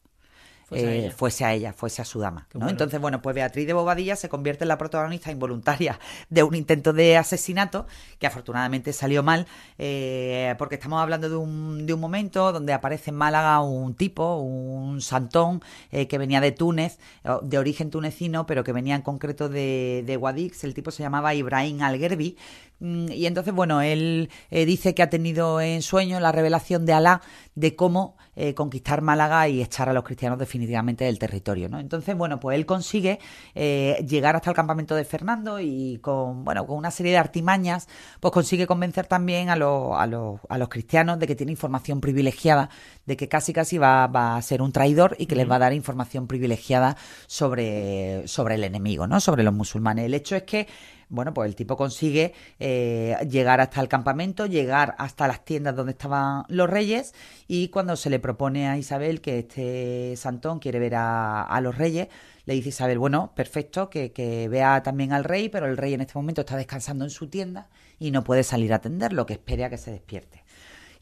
eh, 0.71 1.13
fuese, 1.17 1.45
a 1.45 1.53
ella. 1.53 1.73
fuese 1.73 2.03
a 2.03 2.05
su 2.05 2.21
dama. 2.21 2.47
¿no? 2.55 2.69
Entonces, 2.69 3.01
bueno, 3.01 3.23
pues 3.23 3.35
Beatriz 3.35 3.67
de 3.67 3.73
Bobadilla 3.73 4.17
se 4.17 4.29
convierte 4.29 4.65
en 4.65 4.69
la 4.69 4.79
protagonista 4.79 5.31
involuntaria 5.31 5.99
de 6.29 6.43
un 6.43 6.55
intento 6.55 6.93
de 6.93 7.17
asesinato 7.17 7.87
que 8.19 8.27
afortunadamente 8.27 8.93
salió 8.93 9.23
mal, 9.23 9.47
eh, 9.79 10.55
porque 10.59 10.77
estamos 10.77 11.01
hablando 11.01 11.29
de 11.29 11.37
un, 11.37 11.87
de 11.87 11.95
un 11.95 12.01
momento 12.01 12.53
donde 12.53 12.73
aparece 12.73 13.11
en 13.11 13.17
Málaga 13.17 13.61
un 13.61 13.95
tipo, 13.95 14.37
un 14.37 15.01
santón, 15.01 15.63
eh, 15.91 16.07
que 16.07 16.19
venía 16.19 16.41
de 16.41 16.53
Túnez, 16.53 16.99
de 17.43 17.59
origen 17.59 17.91
tunecino, 17.91 18.47
pero 18.47 18.65
que 18.65 18.73
venía 18.73 18.95
en 18.95 19.03
concreto 19.03 19.49
de, 19.49 20.03
de 20.07 20.17
Guadix. 20.17 20.65
El 20.65 20.75
tipo 20.75 20.91
se 20.91 21.03
llamaba 21.03 21.35
Ibrahim 21.35 21.83
Algerbi 21.83 22.37
y 22.81 23.27
entonces, 23.27 23.53
bueno, 23.53 23.83
él 23.83 24.31
eh, 24.51 24.65
dice 24.65 24.95
que 24.95 25.03
ha 25.03 25.11
tenido 25.11 25.61
en 25.61 25.83
sueño 25.83 26.19
la 26.19 26.33
revelación 26.33 26.87
de 26.87 26.95
Alá 26.95 27.21
de 27.55 27.77
cómo 27.77 28.17
eh, 28.37 28.55
conquistar 28.55 29.03
Málaga 29.03 29.49
y 29.49 29.61
echar 29.61 29.91
a 29.91 29.93
los 29.93 30.03
cristianos 30.03 30.39
definitivamente 30.39 31.05
del 31.05 31.19
territorio, 31.19 31.69
¿no? 31.69 31.79
Entonces, 31.79 32.17
bueno, 32.17 32.41
pues 32.41 32.57
él 32.57 32.65
consigue 32.65 33.19
eh, 33.55 34.03
llegar 34.09 34.35
hasta 34.35 34.49
el 34.49 34.57
campamento 34.57 34.95
de 34.95 35.05
Fernando 35.05 35.61
y 35.61 35.99
con, 36.01 36.43
bueno, 36.43 36.67
con 36.67 36.79
una 36.79 36.91
serie 36.91 37.13
de 37.13 37.19
artimañas, 37.19 37.87
pues 38.19 38.33
consigue 38.33 38.67
convencer 38.67 39.07
también 39.07 39.51
a, 39.51 39.57
los, 39.57 39.95
a, 39.95 40.07
los, 40.07 40.41
a 40.49 40.57
los 40.57 40.71
cristianos 40.71 41.19
de 41.19 41.27
que 41.27 41.35
tiene 41.35 41.53
información 41.53 42.01
privilegiada, 42.01 42.71
de 43.05 43.17
que 43.19 43.29
casi 43.29 43.53
casi 43.53 43.77
va, 43.77 44.07
va 44.07 44.37
a 44.37 44.43
ser 44.43 44.63
un 44.63 44.73
traidor 44.73 45.17
y 45.19 45.27
que 45.27 45.37
les 45.37 45.51
va 45.51 45.57
a 45.57 45.59
dar 45.59 45.75
información 45.75 46.27
privilegiada 46.27 46.97
sobre, 47.27 48.27
sobre 48.27 48.55
el 48.55 48.65
enemigo, 48.65 49.07
¿no? 49.07 49.21
Sobre 49.21 49.43
los 49.43 49.53
musulmanes. 49.53 50.07
El 50.07 50.15
hecho 50.15 50.35
es 50.35 50.45
que 50.45 50.67
bueno, 51.11 51.35
pues 51.35 51.49
el 51.49 51.57
tipo 51.57 51.77
consigue 51.77 52.33
eh, 52.59 53.17
llegar 53.29 53.61
hasta 53.61 53.81
el 53.81 53.89
campamento, 53.89 54.47
llegar 54.47 54.95
hasta 54.99 55.29
las 55.29 55.45
tiendas 55.45 55.77
donde 55.77 55.93
estaban 55.93 56.45
los 56.49 56.71
reyes 56.71 57.15
y 57.47 57.69
cuando 57.69 57.97
se 57.97 58.11
le 58.11 58.19
propone 58.19 58.69
a 58.69 58.79
Isabel 58.79 59.21
que 59.21 59.41
este 59.41 60.17
Santón 60.17 60.61
quiere 60.61 60.79
ver 60.79 60.95
a, 60.97 61.61
los 61.63 61.77
reyes, 61.77 62.09
le 62.47 62.55
dice 62.55 62.71
Isabel, 62.71 62.99
bueno, 62.99 63.33
perfecto, 63.35 63.91
que, 63.91 64.13
que, 64.13 64.49
vea 64.49 64.83
también 64.83 65.13
al 65.13 65.25
rey, 65.25 65.49
pero 65.49 65.67
el 65.67 65.77
rey 65.77 65.93
en 65.95 66.01
este 66.01 66.15
momento 66.15 66.41
está 66.41 66.57
descansando 66.57 67.05
en 67.05 67.11
su 67.11 67.29
tienda 67.29 67.69
y 67.99 68.13
no 68.13 68.25
puede 68.25 68.45
salir 68.45 68.73
a 68.73 68.77
atenderlo, 68.77 69.27
que 69.27 69.35
espere 69.35 69.65
a 69.65 69.71
que 69.71 69.79
se 69.79 69.91
despierte. 69.91 70.45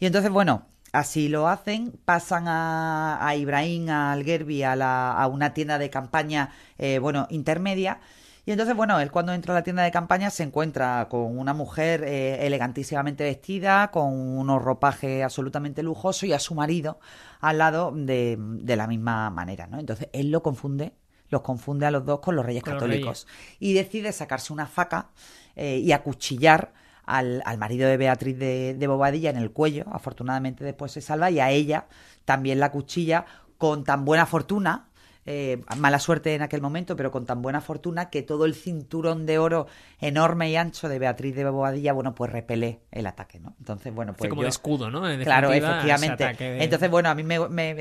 Y 0.00 0.06
entonces, 0.06 0.30
bueno, 0.30 0.66
Así 0.92 1.28
lo 1.28 1.48
hacen, 1.48 1.92
pasan 2.06 2.48
a, 2.48 3.18
a 3.26 3.36
Ibrahim, 3.36 3.90
a 3.90 4.12
Algerbi, 4.12 4.62
a, 4.62 4.74
la, 4.74 5.12
a 5.12 5.26
una 5.26 5.52
tienda 5.52 5.78
de 5.78 5.90
campaña, 5.90 6.50
eh, 6.78 6.98
bueno, 6.98 7.26
intermedia, 7.28 8.00
y 8.48 8.52
entonces, 8.52 8.74
bueno, 8.74 8.98
él 8.98 9.10
cuando 9.10 9.34
entra 9.34 9.52
a 9.52 9.58
la 9.58 9.62
tienda 9.62 9.82
de 9.82 9.90
campaña 9.90 10.30
se 10.30 10.42
encuentra 10.42 11.06
con 11.10 11.38
una 11.38 11.52
mujer 11.52 12.02
eh, 12.02 12.46
elegantísimamente 12.46 13.22
vestida, 13.22 13.90
con 13.90 14.14
unos 14.14 14.62
ropajes 14.62 15.22
absolutamente 15.22 15.82
lujosos 15.82 16.22
y 16.22 16.32
a 16.32 16.38
su 16.38 16.54
marido 16.54 16.98
al 17.40 17.58
lado 17.58 17.92
de, 17.94 18.38
de 18.38 18.76
la 18.76 18.86
misma 18.86 19.28
manera, 19.28 19.66
¿no? 19.66 19.78
Entonces 19.78 20.08
él 20.14 20.30
lo 20.30 20.42
confunde 20.42 20.94
los 21.28 21.42
confunde 21.42 21.84
a 21.84 21.90
los 21.90 22.06
dos 22.06 22.20
con 22.20 22.36
los 22.36 22.46
reyes 22.46 22.62
católicos. 22.62 23.26
Y 23.60 23.74
decide 23.74 24.12
sacarse 24.12 24.50
una 24.50 24.64
faca 24.64 25.10
eh, 25.54 25.76
y 25.84 25.92
acuchillar 25.92 26.72
al, 27.04 27.42
al, 27.44 27.58
marido 27.58 27.86
de 27.86 27.98
Beatriz 27.98 28.38
de, 28.38 28.72
de, 28.72 28.86
Bobadilla 28.86 29.28
en 29.28 29.36
el 29.36 29.50
cuello. 29.50 29.84
Afortunadamente 29.92 30.64
después 30.64 30.90
se 30.90 31.02
salva 31.02 31.30
y 31.30 31.38
a 31.38 31.50
ella 31.50 31.86
también 32.24 32.60
la 32.60 32.72
cuchilla 32.72 33.26
con 33.58 33.84
tan 33.84 34.06
buena 34.06 34.24
fortuna 34.24 34.87
eh, 35.30 35.60
mala 35.76 35.98
suerte 35.98 36.34
en 36.34 36.40
aquel 36.40 36.62
momento, 36.62 36.96
pero 36.96 37.10
con 37.10 37.26
tan 37.26 37.42
buena 37.42 37.60
fortuna 37.60 38.08
que 38.08 38.22
todo 38.22 38.46
el 38.46 38.54
cinturón 38.54 39.26
de 39.26 39.36
oro 39.36 39.66
enorme 40.00 40.48
y 40.48 40.56
ancho 40.56 40.88
de 40.88 40.98
Beatriz 40.98 41.36
de 41.36 41.44
Bobadilla, 41.44 41.92
bueno, 41.92 42.14
pues 42.14 42.32
repele 42.32 42.80
el 42.90 43.06
ataque, 43.06 43.38
¿no? 43.38 43.54
Entonces, 43.58 43.94
bueno, 43.94 44.14
pues. 44.14 44.30
como 44.30 44.42
de 44.42 44.48
escudo, 44.48 44.90
¿no? 44.90 45.02
claro, 45.22 45.52
efectivamente. 45.52 46.34
Entonces, 46.64 46.90
bueno, 46.90 47.10
a 47.10 47.14
mí 47.14 47.24
me, 47.24 47.74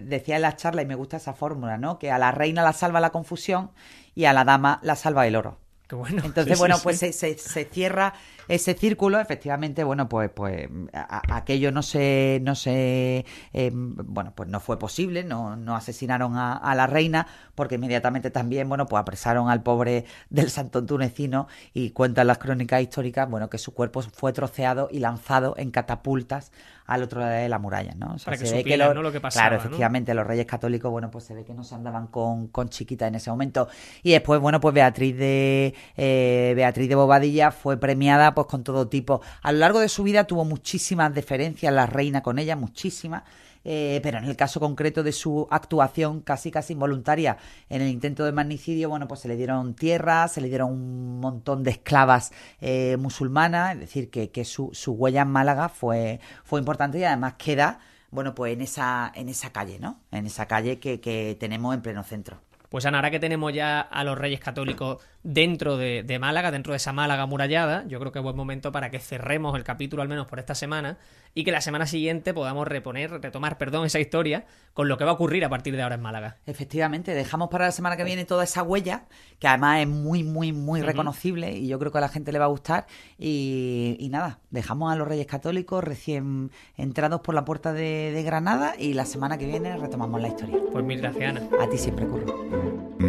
decía 0.00 0.36
en 0.36 0.42
la 0.42 0.56
charla 0.56 0.80
y 0.80 0.86
me 0.86 0.94
gusta 0.94 1.18
esa 1.18 1.34
fórmula, 1.34 1.76
¿no? 1.76 1.98
Que 1.98 2.10
a 2.10 2.16
la 2.16 2.30
reina 2.30 2.62
la 2.62 2.72
salva 2.72 3.00
la 3.00 3.10
confusión 3.10 3.72
y 4.14 4.24
a 4.24 4.32
la 4.32 4.44
dama 4.44 4.80
la 4.82 4.96
salva 4.96 5.26
el 5.26 5.36
oro. 5.36 5.58
Qué 5.86 5.96
bueno. 5.96 6.22
Entonces, 6.24 6.58
bueno, 6.58 6.78
pues 6.82 7.00
Se, 7.00 7.12
se, 7.12 7.36
se 7.36 7.66
cierra 7.66 8.14
ese 8.48 8.74
círculo, 8.74 9.18
efectivamente, 9.20 9.84
bueno, 9.84 10.08
pues, 10.08 10.30
pues 10.30 10.68
aquello 10.92 11.72
no 11.72 11.82
se, 11.82 12.40
no 12.42 12.54
se, 12.54 13.24
eh, 13.52 13.70
bueno, 13.72 14.32
pues 14.34 14.48
no 14.48 14.60
fue 14.60 14.78
posible, 14.78 15.24
no, 15.24 15.56
no 15.56 15.76
asesinaron 15.76 16.36
a, 16.36 16.74
la 16.74 16.86
reina, 16.86 17.26
porque 17.54 17.76
inmediatamente 17.76 18.30
también, 18.30 18.68
bueno, 18.68 18.86
pues 18.86 19.00
apresaron 19.00 19.48
al 19.48 19.62
pobre 19.62 20.04
del 20.30 20.50
santo 20.50 20.84
tunecino 20.84 21.48
y 21.72 21.90
cuentan 21.90 22.26
las 22.26 22.38
crónicas 22.38 22.82
históricas, 22.82 23.28
bueno, 23.28 23.48
que 23.48 23.58
su 23.58 23.74
cuerpo 23.74 24.02
fue 24.02 24.32
troceado 24.32 24.88
y 24.90 24.98
lanzado 24.98 25.54
en 25.56 25.70
catapultas 25.70 26.52
al 26.86 27.02
otro 27.02 27.20
lado 27.20 27.32
de 27.32 27.48
la 27.48 27.58
muralla, 27.58 27.94
¿no? 27.94 28.16
Para 28.24 28.36
que 28.36 28.46
se 28.46 28.56
ve 28.56 28.64
que 28.64 28.76
lo, 28.76 29.10
que 29.10 29.20
pasaba, 29.20 29.48
Claro, 29.48 29.56
efectivamente, 29.56 30.12
los 30.12 30.26
reyes 30.26 30.44
católicos, 30.44 30.90
bueno, 30.90 31.10
pues 31.10 31.24
se 31.24 31.34
ve 31.34 31.44
que 31.44 31.54
no 31.54 31.64
se 31.64 31.74
andaban 31.74 32.08
con, 32.08 32.48
con 32.48 32.68
chiquita 32.68 33.06
en 33.06 33.14
ese 33.14 33.30
momento. 33.30 33.68
Y 34.02 34.12
después, 34.12 34.40
bueno, 34.40 34.60
pues 34.60 34.74
Beatriz 34.74 35.16
de 35.16 35.74
eh, 35.96 36.52
Beatriz 36.54 36.88
de 36.88 36.94
Bobadilla 36.94 37.52
fue 37.52 37.78
premiada 37.78 38.33
pues 38.34 38.46
con 38.46 38.64
todo 38.64 38.88
tipo. 38.88 39.20
A 39.42 39.52
lo 39.52 39.58
largo 39.58 39.80
de 39.80 39.88
su 39.88 40.02
vida 40.02 40.24
tuvo 40.24 40.44
muchísimas 40.44 41.14
deferencias 41.14 41.72
la 41.72 41.86
reina 41.86 42.22
con 42.22 42.38
ella, 42.38 42.56
muchísimas. 42.56 43.22
Eh, 43.66 44.00
pero 44.02 44.18
en 44.18 44.24
el 44.24 44.36
caso 44.36 44.60
concreto 44.60 45.02
de 45.02 45.12
su 45.12 45.48
actuación 45.50 46.20
casi 46.20 46.50
casi 46.50 46.74
involuntaria 46.74 47.38
en 47.70 47.80
el 47.80 47.88
intento 47.88 48.24
de 48.24 48.32
magnicidio, 48.32 48.90
bueno, 48.90 49.08
pues 49.08 49.20
se 49.20 49.28
le 49.28 49.36
dieron 49.36 49.74
tierras, 49.74 50.32
se 50.32 50.42
le 50.42 50.48
dieron 50.48 50.70
un 50.70 51.20
montón 51.20 51.62
de 51.62 51.70
esclavas 51.70 52.32
eh, 52.60 52.98
musulmanas, 52.98 53.74
es 53.74 53.80
decir, 53.80 54.10
que, 54.10 54.30
que 54.30 54.44
su, 54.44 54.70
su, 54.74 54.92
huella 54.92 55.22
en 55.22 55.28
Málaga 55.28 55.70
fue, 55.70 56.20
fue 56.44 56.60
importante 56.60 56.98
y 56.98 57.04
además 57.04 57.34
queda, 57.38 57.80
bueno, 58.10 58.34
pues 58.34 58.52
en 58.52 58.60
esa, 58.60 59.10
en 59.14 59.30
esa 59.30 59.50
calle, 59.50 59.78
¿no? 59.78 59.98
En 60.12 60.26
esa 60.26 60.46
calle 60.46 60.78
que, 60.78 61.00
que 61.00 61.34
tenemos 61.40 61.74
en 61.74 61.80
pleno 61.80 62.02
centro. 62.04 62.40
Pues 62.68 62.84
Ana, 62.86 62.98
ahora 62.98 63.10
que 63.10 63.20
tenemos 63.20 63.52
ya 63.52 63.80
a 63.80 64.04
los 64.04 64.18
Reyes 64.18 64.40
Católicos 64.40 64.98
dentro 65.24 65.78
de, 65.78 66.18
Málaga, 66.20 66.50
dentro 66.50 66.74
de 66.74 66.76
esa 66.76 66.92
Málaga 66.92 67.24
murallada, 67.26 67.84
yo 67.88 67.98
creo 67.98 68.12
que 68.12 68.18
es 68.18 68.22
buen 68.22 68.36
momento 68.36 68.70
para 68.70 68.90
que 68.90 69.00
cerremos 69.00 69.56
el 69.56 69.64
capítulo 69.64 70.02
al 70.02 70.08
menos 70.08 70.26
por 70.26 70.38
esta 70.38 70.54
semana 70.54 70.98
y 71.34 71.44
que 71.44 71.50
la 71.50 71.62
semana 71.62 71.86
siguiente 71.86 72.34
podamos 72.34 72.68
reponer, 72.68 73.10
retomar, 73.10 73.56
perdón, 73.56 73.86
esa 73.86 73.98
historia 73.98 74.44
con 74.74 74.86
lo 74.86 74.98
que 74.98 75.04
va 75.04 75.12
a 75.12 75.14
ocurrir 75.14 75.44
a 75.44 75.48
partir 75.48 75.74
de 75.74 75.82
ahora 75.82 75.94
en 75.94 76.02
Málaga. 76.02 76.36
Efectivamente, 76.46 77.14
dejamos 77.14 77.48
para 77.48 77.64
la 77.64 77.72
semana 77.72 77.96
que 77.96 78.04
viene 78.04 78.26
toda 78.26 78.44
esa 78.44 78.62
huella, 78.62 79.06
que 79.40 79.48
además 79.48 79.80
es 79.80 79.88
muy, 79.88 80.22
muy, 80.22 80.52
muy 80.52 80.82
reconocible 80.82 81.56
y 81.56 81.68
yo 81.68 81.78
creo 81.78 81.90
que 81.90 81.98
a 81.98 82.02
la 82.02 82.08
gente 82.10 82.30
le 82.30 82.38
va 82.38 82.44
a 82.44 82.48
gustar. 82.48 82.86
Y, 83.18 84.06
nada, 84.10 84.40
dejamos 84.50 84.92
a 84.92 84.96
los 84.96 85.08
Reyes 85.08 85.26
Católicos 85.26 85.82
recién 85.82 86.50
entrados 86.76 87.22
por 87.22 87.34
la 87.34 87.44
puerta 87.46 87.72
de, 87.72 88.12
de 88.12 88.22
Granada 88.22 88.74
y 88.78 88.92
la 88.92 89.06
semana 89.06 89.38
que 89.38 89.46
viene 89.46 89.76
retomamos 89.78 90.20
la 90.20 90.28
historia. 90.28 90.58
Pues 90.70 90.84
mil 90.84 91.00
gracias, 91.00 91.30
Ana. 91.30 91.48
A 91.60 91.68
ti 91.68 91.78
siempre, 91.78 92.06
Curro. 92.06 92.63